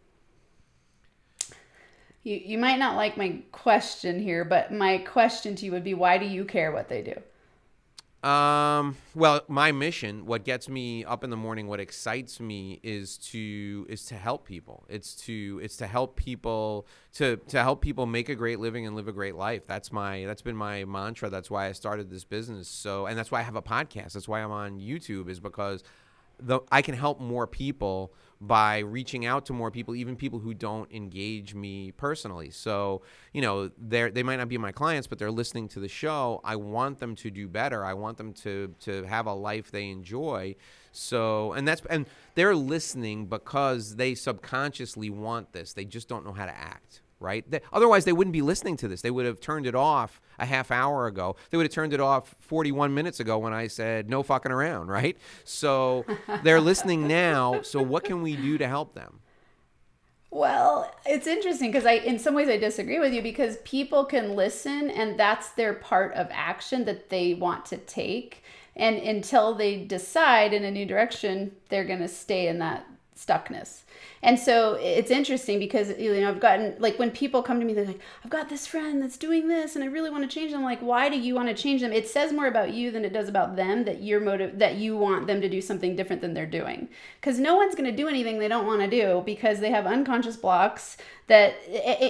[2.24, 5.93] You, you might not like my question here, but my question to you would be
[5.93, 7.22] why do you care what they do?
[8.28, 13.17] Um, well, my mission, what gets me up in the morning, what excites me is
[13.30, 14.84] to is to help people.
[14.89, 18.97] It's to it's to help people to to help people make a great living and
[18.97, 19.65] live a great life.
[19.65, 21.30] That's my that's been my mantra.
[21.30, 22.67] That's why I started this business.
[22.67, 24.11] So, and that's why I have a podcast.
[24.11, 25.82] That's why I'm on YouTube is because
[26.38, 30.53] the I can help more people by reaching out to more people, even people who
[30.53, 32.51] don't engage me personally.
[32.51, 33.01] So,
[33.33, 36.41] you know, they they might not be my clients, but they're listening to the show.
[36.43, 37.83] I want them to do better.
[37.83, 40.55] I want them to to have a life they enjoy.
[40.91, 45.73] So, and that's and they're listening because they subconsciously want this.
[45.73, 47.49] They just don't know how to act right?
[47.49, 49.01] They, otherwise, they wouldn't be listening to this.
[49.01, 51.36] They would have turned it off a half hour ago.
[51.49, 54.88] They would have turned it off 41 minutes ago when I said no fucking around,
[54.89, 55.18] right?
[55.43, 56.05] So
[56.43, 57.61] they're listening now.
[57.61, 59.20] So what can we do to help them?
[60.30, 64.36] Well, it's interesting because I, in some ways, I disagree with you because people can
[64.36, 68.43] listen and that's their part of action that they want to take.
[68.76, 72.86] And until they decide in a new direction, they're going to stay in that
[73.18, 73.82] stuckness.
[74.22, 77.74] And so it's interesting because you know I've gotten like when people come to me
[77.74, 80.51] they're like I've got this friend that's doing this and I really want to change
[80.51, 81.91] them like why do you want to change them?
[81.91, 84.95] It says more about you than it does about them that you're motive that you
[84.95, 86.89] want them to do something different than they're doing.
[87.22, 89.88] Cuz no one's going to do anything they don't want to do because they have
[89.88, 91.55] unconscious blocks that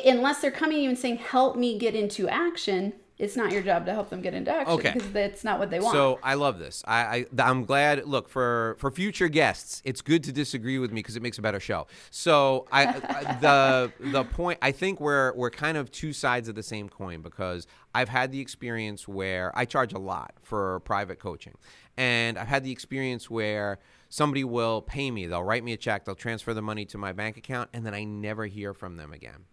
[0.05, 3.63] unless they're coming to you and saying help me get into action it's not your
[3.63, 4.91] job to help them get into action Okay.
[4.93, 5.93] because that's not what they want.
[5.95, 6.83] So I love this.
[6.85, 8.05] I, I I'm glad.
[8.05, 9.81] Look for for future guests.
[9.83, 11.87] It's good to disagree with me because it makes a better show.
[12.11, 14.59] So I, I the the point.
[14.61, 17.65] I think we're we're kind of two sides of the same coin because
[17.95, 21.55] I've had the experience where I charge a lot for private coaching,
[21.97, 25.25] and I've had the experience where somebody will pay me.
[25.25, 26.05] They'll write me a check.
[26.05, 29.11] They'll transfer the money to my bank account, and then I never hear from them
[29.11, 29.45] again.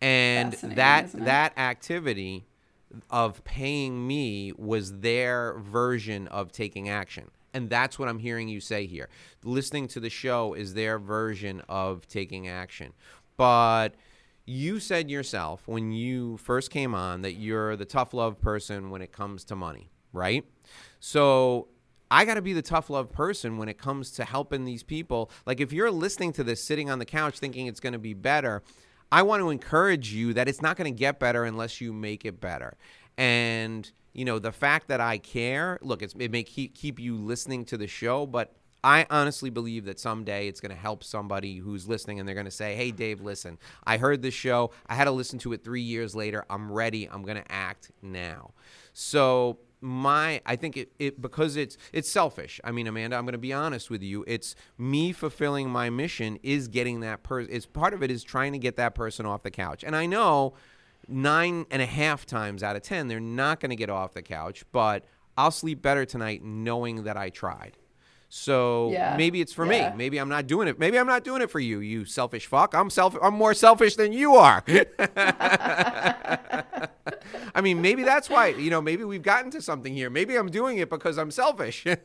[0.00, 2.44] And that that activity
[3.10, 7.30] of paying me was their version of taking action.
[7.54, 9.08] And that's what I'm hearing you say here.
[9.42, 12.92] Listening to the show is their version of taking action.
[13.36, 13.94] But
[14.44, 19.02] you said yourself when you first came on that you're the tough love person when
[19.02, 20.44] it comes to money, right?
[21.00, 21.68] So
[22.10, 25.30] I got to be the tough love person when it comes to helping these people.
[25.44, 28.14] Like if you're listening to this sitting on the couch thinking it's going to be
[28.14, 28.62] better,
[29.10, 32.24] I want to encourage you that it's not going to get better unless you make
[32.24, 32.76] it better.
[33.16, 35.78] And you know the fact that I care.
[35.80, 38.52] Look, it may keep keep you listening to the show, but
[38.82, 42.44] I honestly believe that someday it's going to help somebody who's listening, and they're going
[42.44, 44.72] to say, "Hey, Dave, listen, I heard this show.
[44.86, 46.44] I had to listen to it three years later.
[46.50, 47.08] I'm ready.
[47.08, 48.52] I'm going to act now."
[48.92, 52.60] So my i think it, it because it's it's selfish.
[52.64, 54.24] I mean amanda i'm going to be honest with you.
[54.26, 58.52] It's me fulfilling my mission is getting that person it's part of it is trying
[58.52, 59.84] to get that person off the couch.
[59.84, 60.54] And i know
[61.06, 64.22] nine and a half times out of ten they're not going to get off the
[64.22, 65.04] couch but
[65.36, 67.76] i'll sleep better tonight knowing that i tried.
[68.30, 69.16] So Yeah.
[69.16, 69.90] maybe it's for Yeah.
[69.90, 70.78] me maybe i'm not doing it.
[70.78, 72.74] Maybe i'm not doing it for you you selfish fuck.
[72.74, 74.62] I'm self i'm more selfish than you are
[77.54, 80.10] I mean, maybe that's why, you know, maybe we've gotten to something here.
[80.10, 81.86] Maybe I'm doing it because I'm selfish.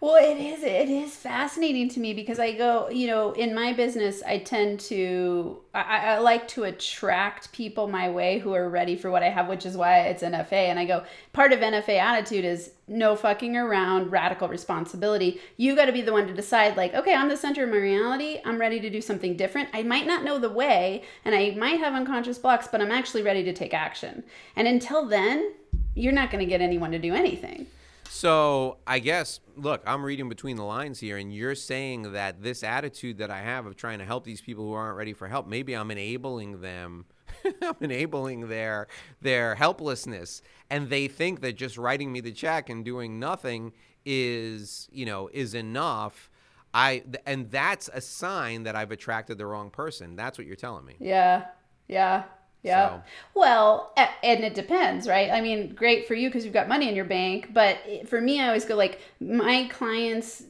[0.00, 3.74] Well, it is it is fascinating to me because I go, you know, in my
[3.74, 8.96] business, I tend to I, I like to attract people my way who are ready
[8.96, 10.52] for what I have, which is why it's NFA.
[10.52, 11.04] And I go,
[11.34, 15.40] part of NFA attitude is no fucking around, radical responsibility.
[15.56, 17.76] You got to be the one to decide, like, okay, I'm the center of my
[17.76, 18.40] reality.
[18.44, 19.68] I'm ready to do something different.
[19.72, 23.22] I might not know the way, and I might have unconscious blocks, but I'm actually
[23.22, 24.24] ready to take action.
[24.56, 25.52] And until then,
[25.94, 27.66] you're not going to get anyone to do anything.
[28.08, 32.62] so I guess, look, I'm reading between the lines here, and you're saying that this
[32.62, 35.46] attitude that I have of trying to help these people who aren't ready for help,
[35.46, 37.06] maybe I'm enabling them.
[37.62, 38.88] I'm enabling their
[39.20, 43.72] their helplessness, and they think that just writing me the check and doing nothing
[44.04, 46.30] is, you know, is enough.
[46.74, 50.16] I and that's a sign that I've attracted the wrong person.
[50.16, 50.96] That's what you're telling me.
[50.98, 51.46] Yeah.
[51.88, 52.24] Yeah.
[52.62, 52.88] Yeah.
[52.88, 53.02] So-
[53.34, 53.92] Well,
[54.22, 55.30] and it depends, right?
[55.30, 58.40] I mean, great for you because you've got money in your bank, but for me,
[58.40, 60.44] I always go like my clients'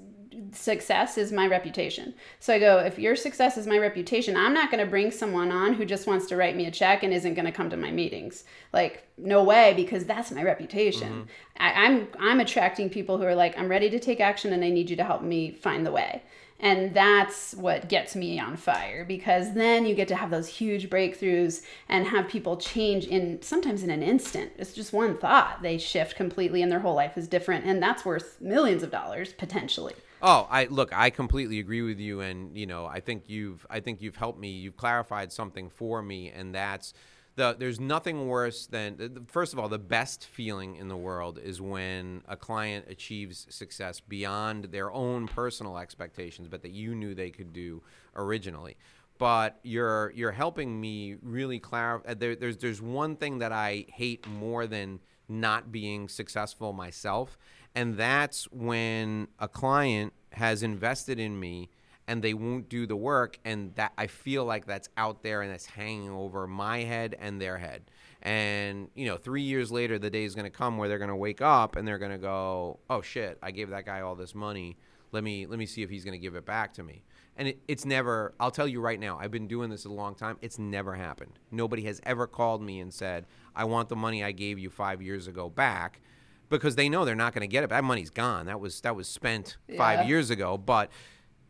[0.52, 2.14] success is my reputation.
[2.40, 5.52] So I go, if your success is my reputation, I'm not going to bring someone
[5.52, 7.76] on who just wants to write me a check and isn't going to come to
[7.76, 8.44] my meetings.
[8.72, 11.10] Like, no way, because that's my reputation.
[11.10, 11.22] Mm-hmm.
[11.58, 14.70] I, I'm I'm attracting people who are like, I'm ready to take action, and I
[14.70, 16.22] need you to help me find the way.
[16.60, 20.90] And that's what gets me on fire because then you get to have those huge
[20.90, 24.52] breakthroughs and have people change in sometimes in an instant.
[24.58, 25.62] It's just one thought.
[25.62, 27.64] They shift completely and their whole life is different.
[27.64, 29.94] And that's worth millions of dollars potentially.
[30.22, 33.80] Oh, I look, I completely agree with you and you know, I think you've I
[33.80, 34.50] think you've helped me.
[34.50, 36.92] You've clarified something for me and that's
[37.36, 41.60] the there's nothing worse than first of all, the best feeling in the world is
[41.60, 47.30] when a client achieves success beyond their own personal expectations but that you knew they
[47.30, 47.82] could do
[48.16, 48.76] originally.
[49.18, 52.10] But you're you're helping me really clarify.
[52.10, 57.38] Uh, there, there's there's one thing that I hate more than not being successful myself,
[57.74, 61.68] and that's when a client has invested in me
[62.10, 65.52] and they won't do the work and that I feel like that's out there and
[65.52, 67.82] that's hanging over my head and their head.
[68.22, 71.08] And you know, 3 years later the day is going to come where they're going
[71.10, 74.16] to wake up and they're going to go, "Oh shit, I gave that guy all
[74.16, 74.76] this money.
[75.12, 77.04] Let me let me see if he's going to give it back to me."
[77.36, 80.14] And it, it's never, I'll tell you right now, I've been doing this a long
[80.14, 80.36] time.
[80.42, 81.38] It's never happened.
[81.50, 83.24] Nobody has ever called me and said,
[83.56, 86.02] I want the money I gave you five years ago back
[86.50, 87.70] because they know they're not going to get it.
[87.70, 88.44] That money's gone.
[88.46, 90.06] That was, that was spent five Yeah.
[90.08, 90.58] years ago.
[90.58, 90.90] But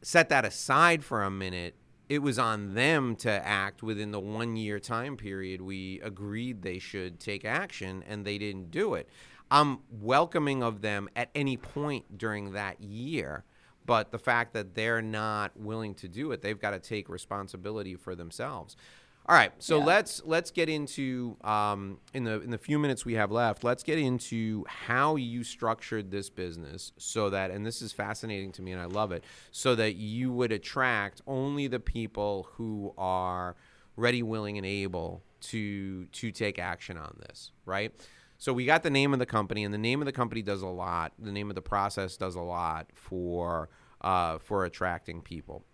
[0.03, 1.75] set that aside for a minute.
[2.09, 6.79] It was on them to act within the one year time period we agreed they
[6.79, 9.09] should take action, and they didn't do it.
[9.51, 13.45] I'm welcoming of them at any point during that year
[13.87, 17.97] but the fact that they're not willing to do it they've got to take responsibility
[17.97, 18.77] for themselves
[19.27, 19.85] all right so Yeah.
[19.85, 23.83] let's let's get into um, in the in the few minutes we have left let's
[23.83, 28.73] get into how you structured this business so that and this is fascinating to me
[28.73, 33.55] and i love it so that you would attract only the people who are
[33.97, 37.93] ready willing and able to to take action on this, right?
[38.39, 40.63] So we got the name of the company, and the name of the company does
[40.63, 41.13] a lot.
[41.19, 43.69] The name of the process does a lot for
[44.01, 45.65] uh, for attracting people.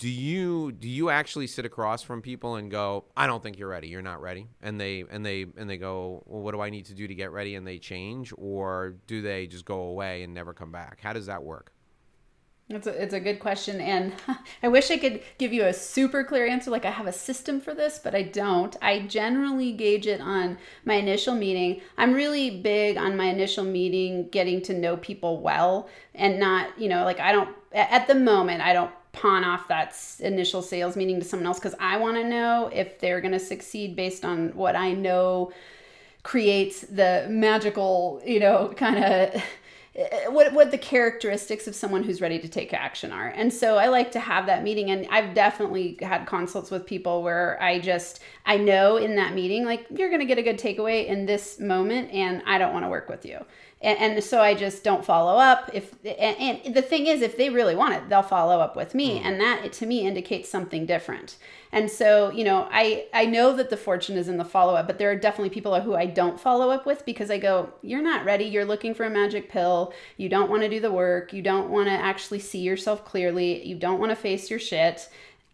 [0.00, 3.68] Do you do you actually sit across from people and go, "I don't think you're
[3.68, 3.88] ready.
[3.88, 6.86] You're not ready," and they and they and they go, "Well, what do I need
[6.86, 10.32] to do to get ready?" and they change, or do they just go away and
[10.32, 11.00] never come back?
[11.02, 11.74] How does that work?
[12.70, 13.78] It's a, it's a good question.
[13.78, 14.14] And
[14.62, 16.70] I wish I could give you a super clear answer.
[16.70, 18.74] Like I have a system for this, but I don't.
[18.80, 21.82] I generally gauge it on my initial meeting.
[21.98, 26.88] I'm really big on my initial meeting, getting to know people well and not, you
[26.88, 31.18] know, like I don't, at the moment, I don't pawn off that initial sales meeting
[31.20, 34.50] to someone else because I want to know if they're going to succeed based on
[34.50, 35.52] what I know
[36.22, 39.42] creates the magical, you know, kind of
[40.28, 43.28] what what the characteristics of someone who's ready to take action are.
[43.28, 47.22] And so I like to have that meeting and I've definitely had consults with people
[47.22, 50.58] where I just I know in that meeting like you're going to get a good
[50.58, 53.44] takeaway in this moment and I don't want to work with you
[53.82, 55.70] and, and, so I just don't follow up.
[55.72, 58.94] If and, and, the thing is, if they really want it, they'll follow up with
[58.94, 59.24] me, mm.
[59.24, 61.36] and that to me indicates something different.
[61.72, 64.86] And so you know, I I know that the fortune is in the follow up,
[64.86, 68.02] but there are definitely people who I don't follow up with because I go, you're
[68.02, 68.44] not ready.
[68.44, 69.94] You're looking for a magic pill.
[70.18, 71.32] You don't want to do the work.
[71.32, 73.66] You don't want to actually see yourself clearly.
[73.66, 75.08] You don't want to face your shit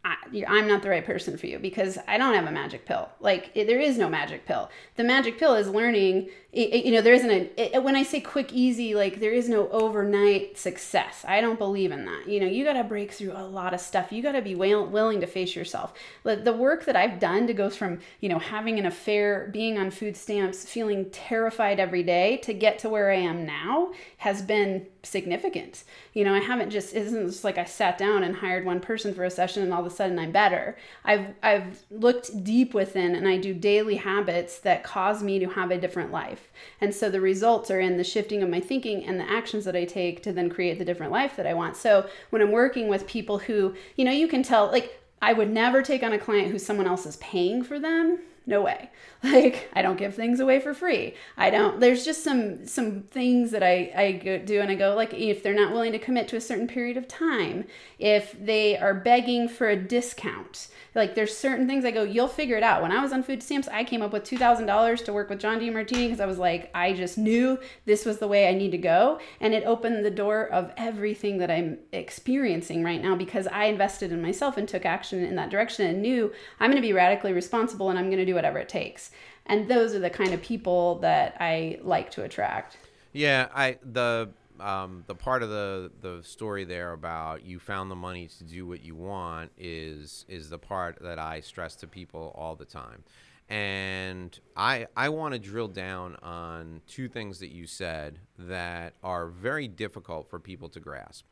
[0.06, 3.08] I, am not the right person for you because I don't have a magic pill.
[3.18, 4.70] Like it, there is no magic pill.
[4.94, 6.28] The magic pill is learning.
[6.52, 7.80] It, it, you know, there isn't a.
[7.80, 11.24] when I say quick, easy, like there is no overnight success.
[11.26, 12.28] I don't believe in that.
[12.28, 14.12] You know, you got to break through a lot of stuff.
[14.12, 15.92] You got to be will, willing to face yourself.
[16.22, 19.76] The, the work that I've done to go from you know having an affair, being
[19.76, 24.40] on food stamps, feeling terrified every day to get to where I am now has
[24.40, 25.84] been significant.
[26.12, 29.14] You know, I haven't just isn't just like I sat down and hired one person
[29.14, 30.76] for a session and all of a sudden I'm better.
[31.04, 35.70] I've I've looked deep within and I do daily habits that cause me to have
[35.70, 36.48] a different life.
[36.80, 39.76] And so the results are in the shifting of my thinking and the actions that
[39.76, 41.76] I take to then create the different life that I want.
[41.76, 45.50] So when I'm working with people who, you know, you can tell like I would
[45.50, 48.90] never take on a client who someone else is paying for them no way.
[49.22, 51.14] Like i don't give things away for free.
[51.36, 54.12] I don't there's just some some things that i i
[54.44, 56.96] do and i go like if they're not willing to commit to a certain period
[56.96, 57.64] of time
[57.98, 62.56] if they are begging for a discount like there's certain things i go you'll figure
[62.56, 65.30] it out when i was on food stamps i came up with $2000 to work
[65.30, 68.52] with john Demartini because i was like i just knew this was the way i
[68.52, 73.14] need to go and it opened the door of everything that i'm experiencing right now
[73.14, 76.80] because i invested in myself and took action in that direction and knew i'm going
[76.80, 79.10] to be radically responsible and i'm going to do whatever it takes.
[79.46, 82.76] And those are the kind of people that I like to attract.
[83.12, 84.30] Yeah, I the
[84.60, 88.66] um, the part of the the story there about you found the money to do
[88.66, 93.04] what you want is is the part that I stress to people all the time.
[93.48, 99.28] And I I want to drill down on two things that you said that are
[99.28, 101.24] very difficult for people to grasp.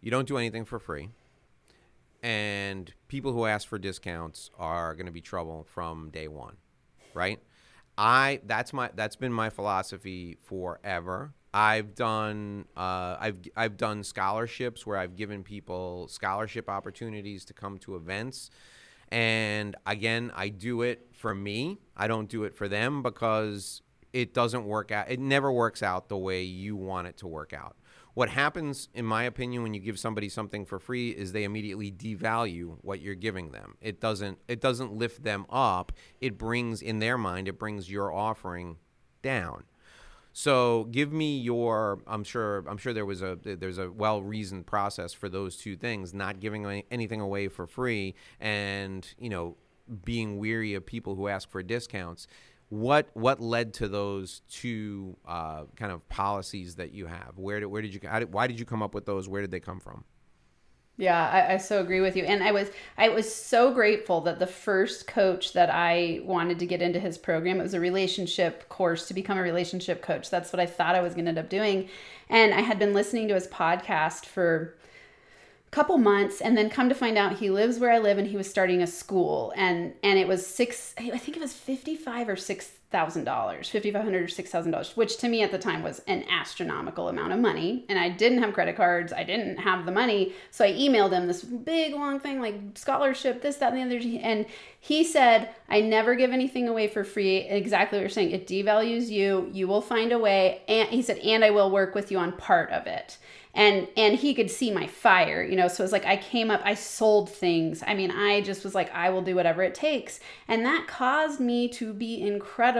[0.00, 1.10] You don't do anything for free
[2.22, 6.56] and people who ask for discounts are going to be trouble from day one,
[7.14, 7.40] right?
[7.98, 11.34] I that's my that's been my philosophy forever.
[11.54, 17.78] I've done uh, I've I've done scholarships where I've given people scholarship opportunities to come
[17.78, 18.50] to events,
[19.10, 21.78] and again I do it for me.
[21.96, 23.82] I don't do it for them because
[24.12, 25.10] it doesn't work out.
[25.10, 27.76] It never works out the way you want it to work out.
[28.14, 31.90] What happens, in my opinion, when you give somebody something for free is they immediately
[31.90, 33.76] devalue what you're giving them.
[33.80, 35.92] It doesn't it doesn't lift them up.
[36.20, 38.76] It brings in their mind, it brings your offering
[39.22, 39.64] down.
[40.32, 45.12] So give me your I'm sure I'm sure there was a there's a well-reasoned process
[45.12, 49.56] for those two things, not giving anything away for free and, you know,
[50.04, 52.26] being weary of people who ask for discounts
[52.72, 57.32] what what led to those two uh, kind of policies that you have?
[57.36, 59.28] Where did where did you did, why did you come up with those?
[59.28, 60.04] Where did they come from?
[61.02, 62.22] Yeah, I, I, so agree with you.
[62.22, 66.66] And I was I was so grateful that the first coach that I wanted to
[66.66, 70.30] get into his program, it was a relationship course to become a relationship coach.
[70.30, 71.88] That's what I thought I was gonna end up doing.
[72.28, 74.76] And I had been listening to his podcast for
[75.66, 78.28] a couple months and then come to find out he lives where I live and
[78.28, 82.28] he was starting a school and and it was six I think it was 55
[82.28, 85.50] or 6 thousand dollars, fifty five hundred or six thousand dollars, which to me at
[85.50, 87.84] the time was an astronomical amount of money.
[87.88, 91.26] And I didn't have credit cards, I didn't have the money, so I emailed him
[91.26, 94.20] this big long thing like scholarship, this, that, and the other.
[94.22, 94.46] And
[94.78, 98.30] he said, "I never give anything away for free." Exactly what you're saying.
[98.30, 99.50] It devalues you.
[99.52, 100.62] You will find a way.
[100.68, 103.18] And he said, "And I will work with you on part of it."
[103.54, 106.60] and and he could see my fire you know so it's like i came up
[106.64, 110.20] i sold things i mean i just was like i will do whatever it takes
[110.48, 112.22] and that caused me to be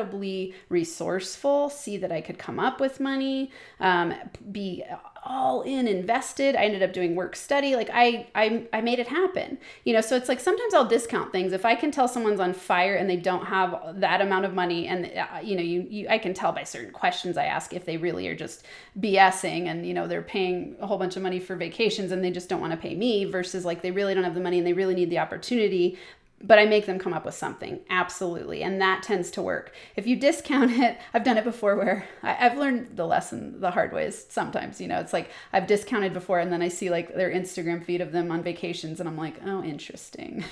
[0.02, 3.50] incredibly resourceful see that i could come up with money
[3.80, 4.14] um,
[4.50, 4.82] be
[5.24, 6.56] all in invested.
[6.56, 7.76] I ended up doing work study.
[7.76, 9.58] Like I, I i made it happen.
[9.84, 11.52] You know so it's like sometimes i'll discount things.
[11.52, 14.88] If i can tell someone's on fire and they don't have that amount of money
[14.88, 17.84] and uh, you know you, you i can tell by certain questions i ask if
[17.84, 18.64] they really are just
[18.98, 22.30] bsing and you know they're paying a whole bunch of money for vacations and they
[22.30, 24.66] just don't want to pay me versus like they really don't have the money and
[24.66, 25.98] they really need the opportunity
[26.42, 27.80] but I make them come up with something.
[27.88, 28.62] Absolutely.
[28.62, 29.72] And that tends to work.
[29.96, 33.70] If you discount it, I've done it before where I, have learned the lesson the
[33.70, 34.80] hard ways sometimes.
[34.80, 38.00] You know, it's like I've discounted before and then I see like their Instagram feed
[38.00, 40.44] of them on vacations and I'm like, oh, interesting.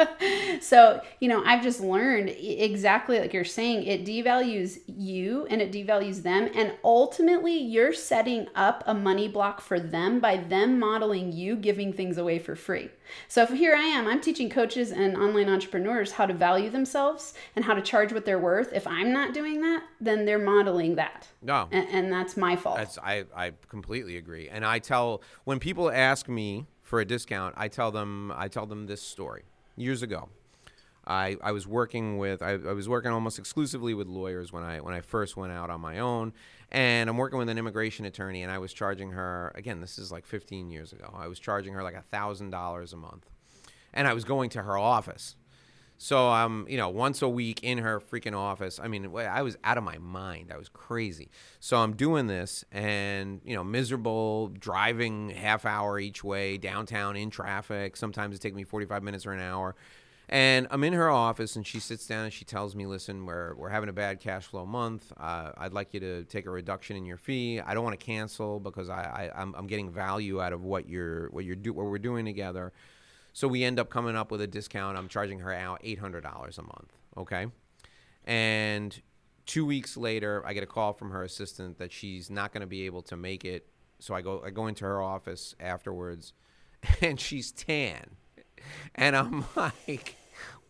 [0.60, 5.72] so, you know, I've just learned exactly like you're saying, it devalues you and it
[5.72, 6.50] devalues them.
[6.54, 11.92] And ultimately, you're setting up a money block for them by them modeling you giving
[11.92, 12.90] things away for free.
[13.28, 17.34] So if here I am, I'm teaching coaches and online entrepreneurs how to value themselves
[17.56, 18.72] and how to charge what they're worth.
[18.72, 21.28] If I'm not doing that, then they're modeling that.
[21.42, 21.68] No.
[21.70, 22.76] And, and that's my fault.
[22.76, 24.48] That's, I, I completely agree.
[24.48, 28.66] And I tell when people ask me for a discount, I tell them I tell
[28.66, 29.44] them this story.
[29.76, 30.28] Years ago,
[31.08, 34.80] I, I was working with I, I was working almost exclusively with lawyers when I
[34.80, 36.34] when I first went out on my own
[36.70, 39.80] and I'm working with an immigration attorney, and I was charging her again.
[39.80, 41.14] This is like 15 years ago.
[41.16, 43.26] I was charging her like a thousand dollars a month,
[43.94, 45.36] and I was going to her office.
[46.00, 48.78] So I'm, um, you know, once a week in her freaking office.
[48.78, 50.52] I mean, I was out of my mind.
[50.54, 51.28] I was crazy.
[51.58, 57.30] So I'm doing this, and you know, miserable, driving half hour each way downtown in
[57.30, 57.96] traffic.
[57.96, 59.74] Sometimes it takes me 45 minutes or an hour.
[60.30, 63.54] And I'm in her office, and she sits down and she tells me, "Listen, we're
[63.54, 65.10] we're having a bad cash flow month.
[65.16, 67.60] Uh, I'd like you to take a reduction in your fee.
[67.60, 70.62] I don't want to cancel because I, I am I'm, I'm getting value out of
[70.62, 72.74] what you're what you're do what we're doing together.
[73.32, 74.98] So we end up coming up with a discount.
[74.98, 76.92] I'm charging her out eight hundred dollars a month.
[77.16, 77.46] Okay,
[78.26, 79.00] and
[79.46, 82.66] two weeks later, I get a call from her assistant that she's not going to
[82.66, 83.66] be able to make it.
[83.98, 86.34] So I go I go into her office afterwards,
[87.00, 88.16] and she's tan
[88.94, 90.16] and I'm like,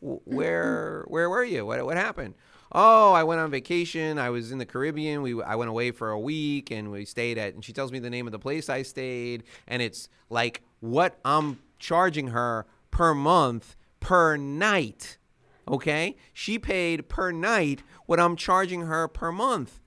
[0.01, 1.67] where where were you?
[1.67, 2.35] What what happened?
[2.71, 4.19] Oh, I went on vacation.
[4.19, 5.23] I was in the Caribbean.
[5.23, 7.99] We I went away for a week and we stayed at and she tells me
[7.99, 13.15] the name of the place I stayed and it's like what I'm charging her per
[13.15, 15.19] month per night.
[15.67, 16.17] Okay?
[16.33, 19.81] She paid per night what I'm charging her per month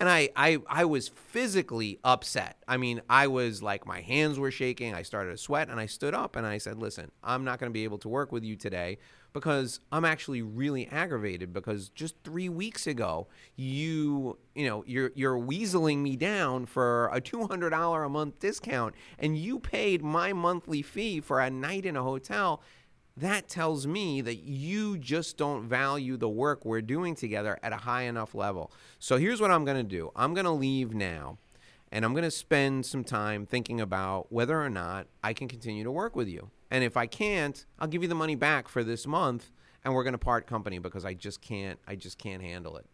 [0.00, 2.58] and I, I I was physically upset.
[2.68, 4.94] I mean, I was like my hands were shaking.
[4.94, 7.70] I started to sweat and I stood up and I said, "Listen, I'm not going
[7.70, 8.98] to be able to work with you today
[9.32, 13.26] because I'm actually really aggravated because just 3 weeks ago,
[13.56, 19.36] you, you know, you're you're weaseling me down for a $200 a month discount and
[19.36, 22.62] you paid my monthly fee for a night in a hotel."
[23.20, 27.76] That tells me that you just don't value the work we're doing together at a
[27.76, 28.72] high enough level.
[28.98, 31.38] So here's what I'm going to do I'm going to leave now
[31.90, 35.84] and I'm going to spend some time thinking about whether or not I can continue
[35.84, 36.50] to work with you.
[36.70, 39.50] And if I can't, I'll give you the money back for this month
[39.84, 42.86] and we're going to part company because I just can't I just can't handle it.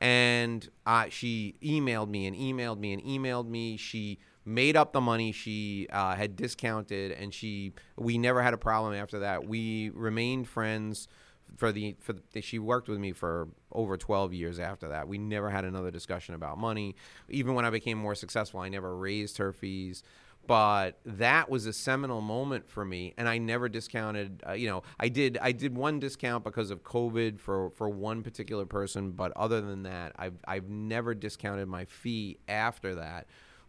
[0.00, 3.76] And uh, she emailed me and emailed me and emailed me.
[3.76, 8.58] She made up the money she uh, had discounted, and she we never had a
[8.58, 9.46] problem after that.
[9.46, 11.08] We remained friends
[11.56, 15.08] for the for the, she worked with me for over 12 years after that.
[15.08, 16.94] We never had another discussion about money.
[17.28, 20.02] Even when I became more successful, I never raised her fees.
[20.46, 24.44] But that was a seminal moment for me, and I never discounted.
[24.46, 28.22] Uh, you know, I did I did one discount because of COVID for for one
[28.22, 33.26] particular person, but other than that, I've I've never discounted my fee after that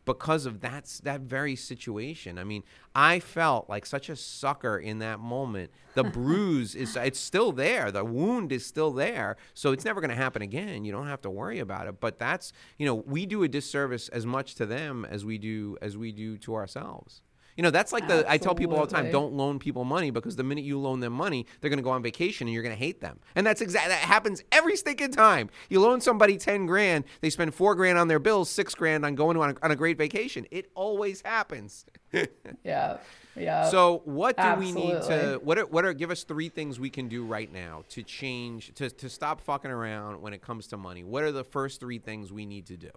[0.07, 2.39] because of that that very situation.
[2.39, 2.63] I mean,
[2.95, 5.69] I felt like such a sucker in that moment.
[5.93, 7.91] The bruise is it's still there.
[7.91, 9.37] The wound is still there.
[9.53, 10.83] So it's never going to happen again.
[10.83, 11.99] You don't have to worry about it.
[11.99, 15.77] But that's, you know, we do a disservice as much to them as we do
[15.79, 17.21] as we do to ourselves.
[17.57, 20.11] You know, that's like the I tell people all the time, don't loan people money
[20.11, 22.63] because the minute you loan them money, they're going to go on vacation and you're
[22.63, 23.19] going to hate them.
[23.35, 25.49] And that's exactly that happens every stinking time.
[25.69, 29.15] You loan somebody 10 grand, they spend 4 grand on their bills, 6 grand on
[29.15, 30.45] going on a, on a great vacation.
[30.51, 31.85] It always happens.
[32.63, 32.97] Yeah.
[33.35, 33.69] Yeah.
[33.69, 36.89] So, what do we need to what are what are give us three things we
[36.89, 40.77] can do right now to change to to stop fucking around when it comes to
[40.77, 41.03] money?
[41.03, 42.91] What are the first 3 things we need to do?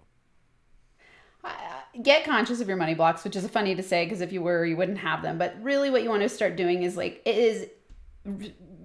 [2.01, 4.65] Get conscious of your money blocks, which is funny to say because if you were,
[4.65, 5.37] you wouldn't have them.
[5.37, 7.67] But really, what you want to start doing is like it is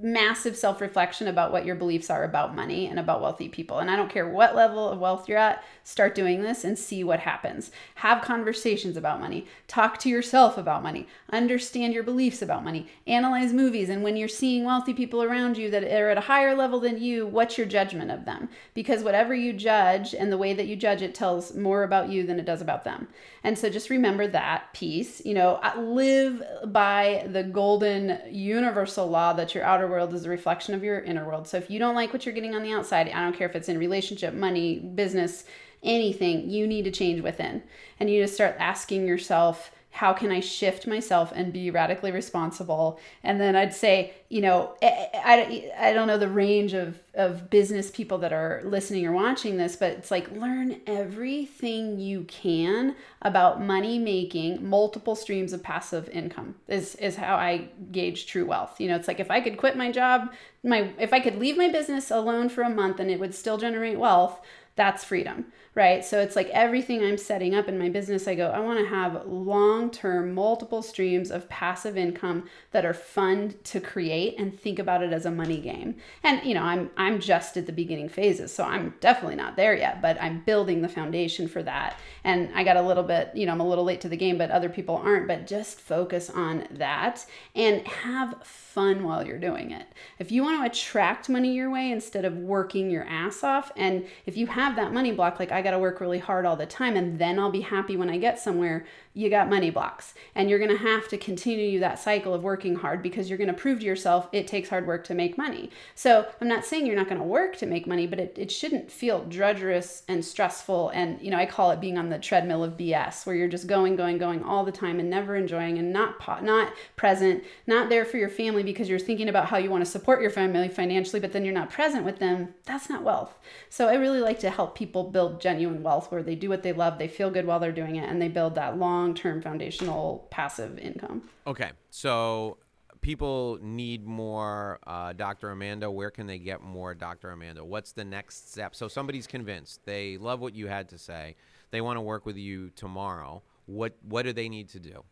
[0.07, 3.79] massive self reflection about what your beliefs are about money and about wealthy people.
[3.79, 7.03] And I don't care what level of wealth you're at, start doing this and see
[7.03, 7.71] what happens.
[7.97, 9.47] Have conversations about money.
[9.67, 11.09] Talk to yourself about money.
[11.33, 12.87] Understand your beliefs about money.
[13.07, 13.89] Analyze movies.
[13.89, 17.03] And when you're seeing wealthy people around you that are at a higher level than
[17.03, 18.49] you, what's your judgment of them?
[18.75, 22.25] Because whatever you judge and the way that you judge it tells more about you
[22.25, 23.09] than it does about them.
[23.43, 25.25] And so just remember that piece.
[25.25, 30.31] You know, uh, live by the golden universal law that your outer world is a
[30.31, 31.49] reflection of your inner world.
[31.49, 33.57] So if you don't like what you're getting on the outside, I don't care if
[33.57, 35.45] it's in relationship, money, business,
[35.83, 37.63] anything, you need to change within.
[37.99, 43.01] And you just start asking yourself, how can I shift myself and be radically responsible?
[43.23, 47.49] And then I'd say, you know, I, I, I don't know the range of, of
[47.49, 52.95] business people that are listening or watching this, but it's like learn everything you can
[53.23, 58.79] about money making multiple streams of passive income is, is how I gauge true wealth.
[58.79, 60.31] You know, it's like if I could quit my job,
[60.63, 63.57] my if I could leave my business alone for a month and it would still
[63.57, 64.43] generate wealth,
[64.75, 65.47] that's freedom,
[65.77, 66.03] right?
[66.03, 68.87] So it's like everything I'm setting up in my business, I go, I want to
[68.87, 74.79] have long term, multiple streams of passive income that are fun to create and think
[74.79, 75.97] about it as a money game.
[76.25, 79.77] And you know, I'm I'm just at the beginning phases, so I'm definitely not there
[79.77, 82.01] yet, but I'm building the foundation for that.
[82.25, 84.39] And I got a little bit, you know, I'm a little late to the game,
[84.39, 89.73] but other people aren't, but just focus on that and have fun while you're doing
[89.73, 89.87] it.
[90.19, 94.07] If you want to attract money your way instead of working your ass off, and
[94.25, 96.65] if you have that money block, like I got to work really hard all the
[96.65, 98.87] time and then I'll be happy when I get somewhere,
[99.17, 100.13] you got money blocks.
[100.35, 103.49] And you're going to have to continue that cycle of working hard because you're going
[103.49, 105.71] to prove to yourself it takes hard work to make money.
[105.95, 108.53] So I'm not saying you're not going to work to make money, but it, it
[108.53, 110.91] shouldn't feel drudgerous and stressful.
[110.91, 113.67] And, you know, I call it being on the treadmill of BS where you're just
[113.67, 117.89] going, going, going all the time and never enjoying and not, po- not present, not
[117.89, 120.69] there for your family because you're thinking about how you want to support your family
[120.69, 122.53] financially, but then you're not present with them.
[122.67, 123.35] That's not wealth.
[123.71, 126.75] So I really like to help people build genuine wealth where they do what they
[126.75, 130.29] love, they feel good while they're doing it, and they build that long term foundational
[130.31, 131.29] passive income.
[131.47, 131.71] Okay.
[131.91, 132.59] So
[133.01, 135.51] people need more uh, Dr.
[135.51, 135.91] Amanda.
[135.91, 137.31] Where can they get more Dr.
[137.31, 137.65] Amanda?
[137.65, 138.75] What's the next step?
[138.75, 139.81] So somebody's convinced.
[139.85, 141.37] They love what you had to say.
[141.71, 143.43] They want to work with you tomorrow.
[143.67, 145.05] What what do they need to do?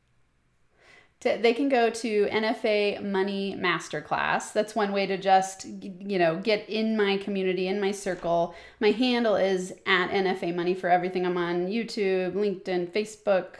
[1.24, 4.52] to, they can go to NFA Money Masterclass.
[4.52, 8.54] That's one way to just, you know, get in my community, in my circle.
[8.78, 11.24] My handle is at NFA Money for everything.
[11.26, 13.54] I'm on YouTube, LinkedIn, Facebook,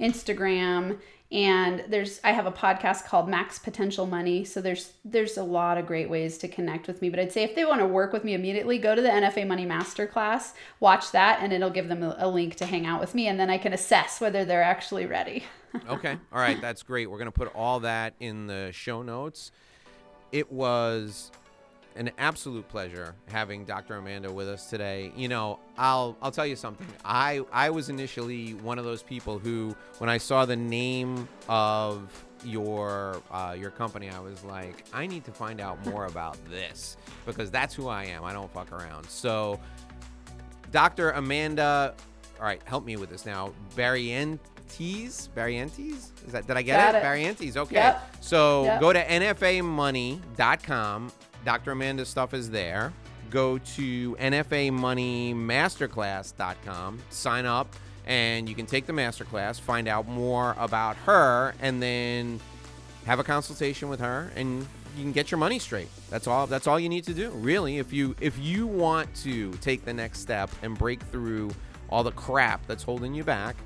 [0.00, 0.98] Instagram,
[1.32, 4.44] and there's I have a podcast called Max Potential Money.
[4.44, 7.08] So there's there's a lot of great ways to connect with me.
[7.08, 9.46] But I'd say if they want to work with me immediately, go to the NFA
[9.46, 13.14] Money Masterclass, watch that, and it'll give them a, a link to hang out with
[13.14, 15.44] me, and then I can assess whether they're actually ready.
[15.88, 16.16] Okay.
[16.32, 16.60] All right.
[16.60, 17.08] That's great.
[17.08, 19.52] We're to put all that in the show notes.
[20.32, 21.30] It was
[21.96, 23.96] an absolute pleasure having Dr.
[23.96, 25.12] Amanda with us today.
[25.16, 26.86] You know, I'll I'll tell you something.
[27.04, 32.24] I I was initially one of those people who when I saw the name of
[32.44, 36.96] your uh, your company, I was like, I need to find out more about this
[37.26, 38.24] because that's who I am.
[38.24, 39.06] I don't fuck around.
[39.08, 39.60] So
[40.70, 41.10] Dr.
[41.10, 41.94] Amanda,
[42.38, 43.52] all right, help me with this now.
[43.76, 44.38] Barrientez,
[45.36, 46.10] Barrientez?
[46.26, 46.98] Is that did I get Got it?
[46.98, 47.04] it.
[47.04, 47.56] Barrientez.
[47.56, 47.74] Okay.
[47.74, 48.16] Yep.
[48.20, 48.80] So Yep.
[48.80, 51.12] go to nfamoney.com.
[51.44, 51.72] Dr.
[51.72, 52.92] Amanda's stuff is there.
[53.30, 56.98] Go to nfamoneymasterclass.com.
[57.10, 57.74] Sign up
[58.06, 62.40] and you can take the masterclass, find out more about her and then
[63.06, 64.66] have a consultation with her and
[64.96, 65.88] you can get your money straight.
[66.10, 67.30] That's all that's all you need to do.
[67.30, 71.50] Really, if you if you want to take the next step and break through
[71.88, 73.56] all the crap that's holding you back,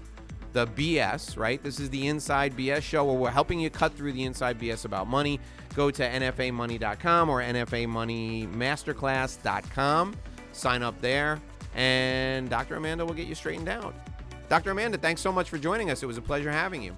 [0.54, 1.62] the BS, right?
[1.62, 4.86] This is the Inside BS show where we're helping you cut through the inside BS
[4.86, 5.38] about money.
[5.74, 10.16] Go to nfamoney.com or nfamoneymasterclass.com.
[10.52, 11.40] Sign up there,
[11.74, 12.76] and Dr.
[12.76, 13.92] Amanda will get you straightened out.
[14.48, 14.70] Dr.
[14.70, 16.04] Amanda, thanks so much for joining us.
[16.04, 16.96] It was a pleasure having you.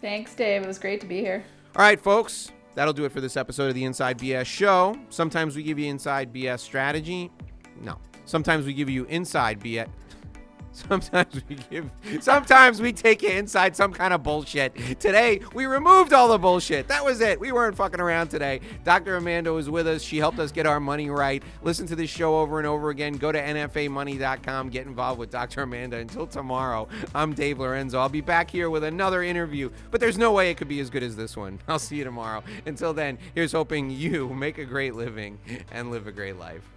[0.00, 0.62] Thanks, Dave.
[0.62, 1.44] It was great to be here.
[1.76, 4.98] All right, folks, that'll do it for this episode of the Inside BS Show.
[5.10, 7.30] Sometimes we give you inside BS strategy.
[7.82, 7.98] No.
[8.24, 9.88] Sometimes we give you inside BS.
[10.88, 14.76] Sometimes we give, sometimes we take it inside some kind of bullshit.
[15.00, 16.86] Today, we removed all the bullshit.
[16.88, 17.40] That was it.
[17.40, 18.60] We weren't fucking around today.
[18.84, 19.16] Dr.
[19.16, 20.02] Amanda was with us.
[20.02, 21.42] She helped us get our money right.
[21.62, 23.14] Listen to this show over and over again.
[23.14, 24.68] Go to NFAmoney.com.
[24.68, 25.62] Get involved with Dr.
[25.62, 25.96] Amanda.
[25.96, 27.98] Until tomorrow, I'm Dave Lorenzo.
[27.98, 30.90] I'll be back here with another interview, but there's no way it could be as
[30.90, 31.58] good as this one.
[31.68, 32.44] I'll see you tomorrow.
[32.66, 35.38] Until then, here's hoping you make a great living
[35.70, 36.75] and live a great life.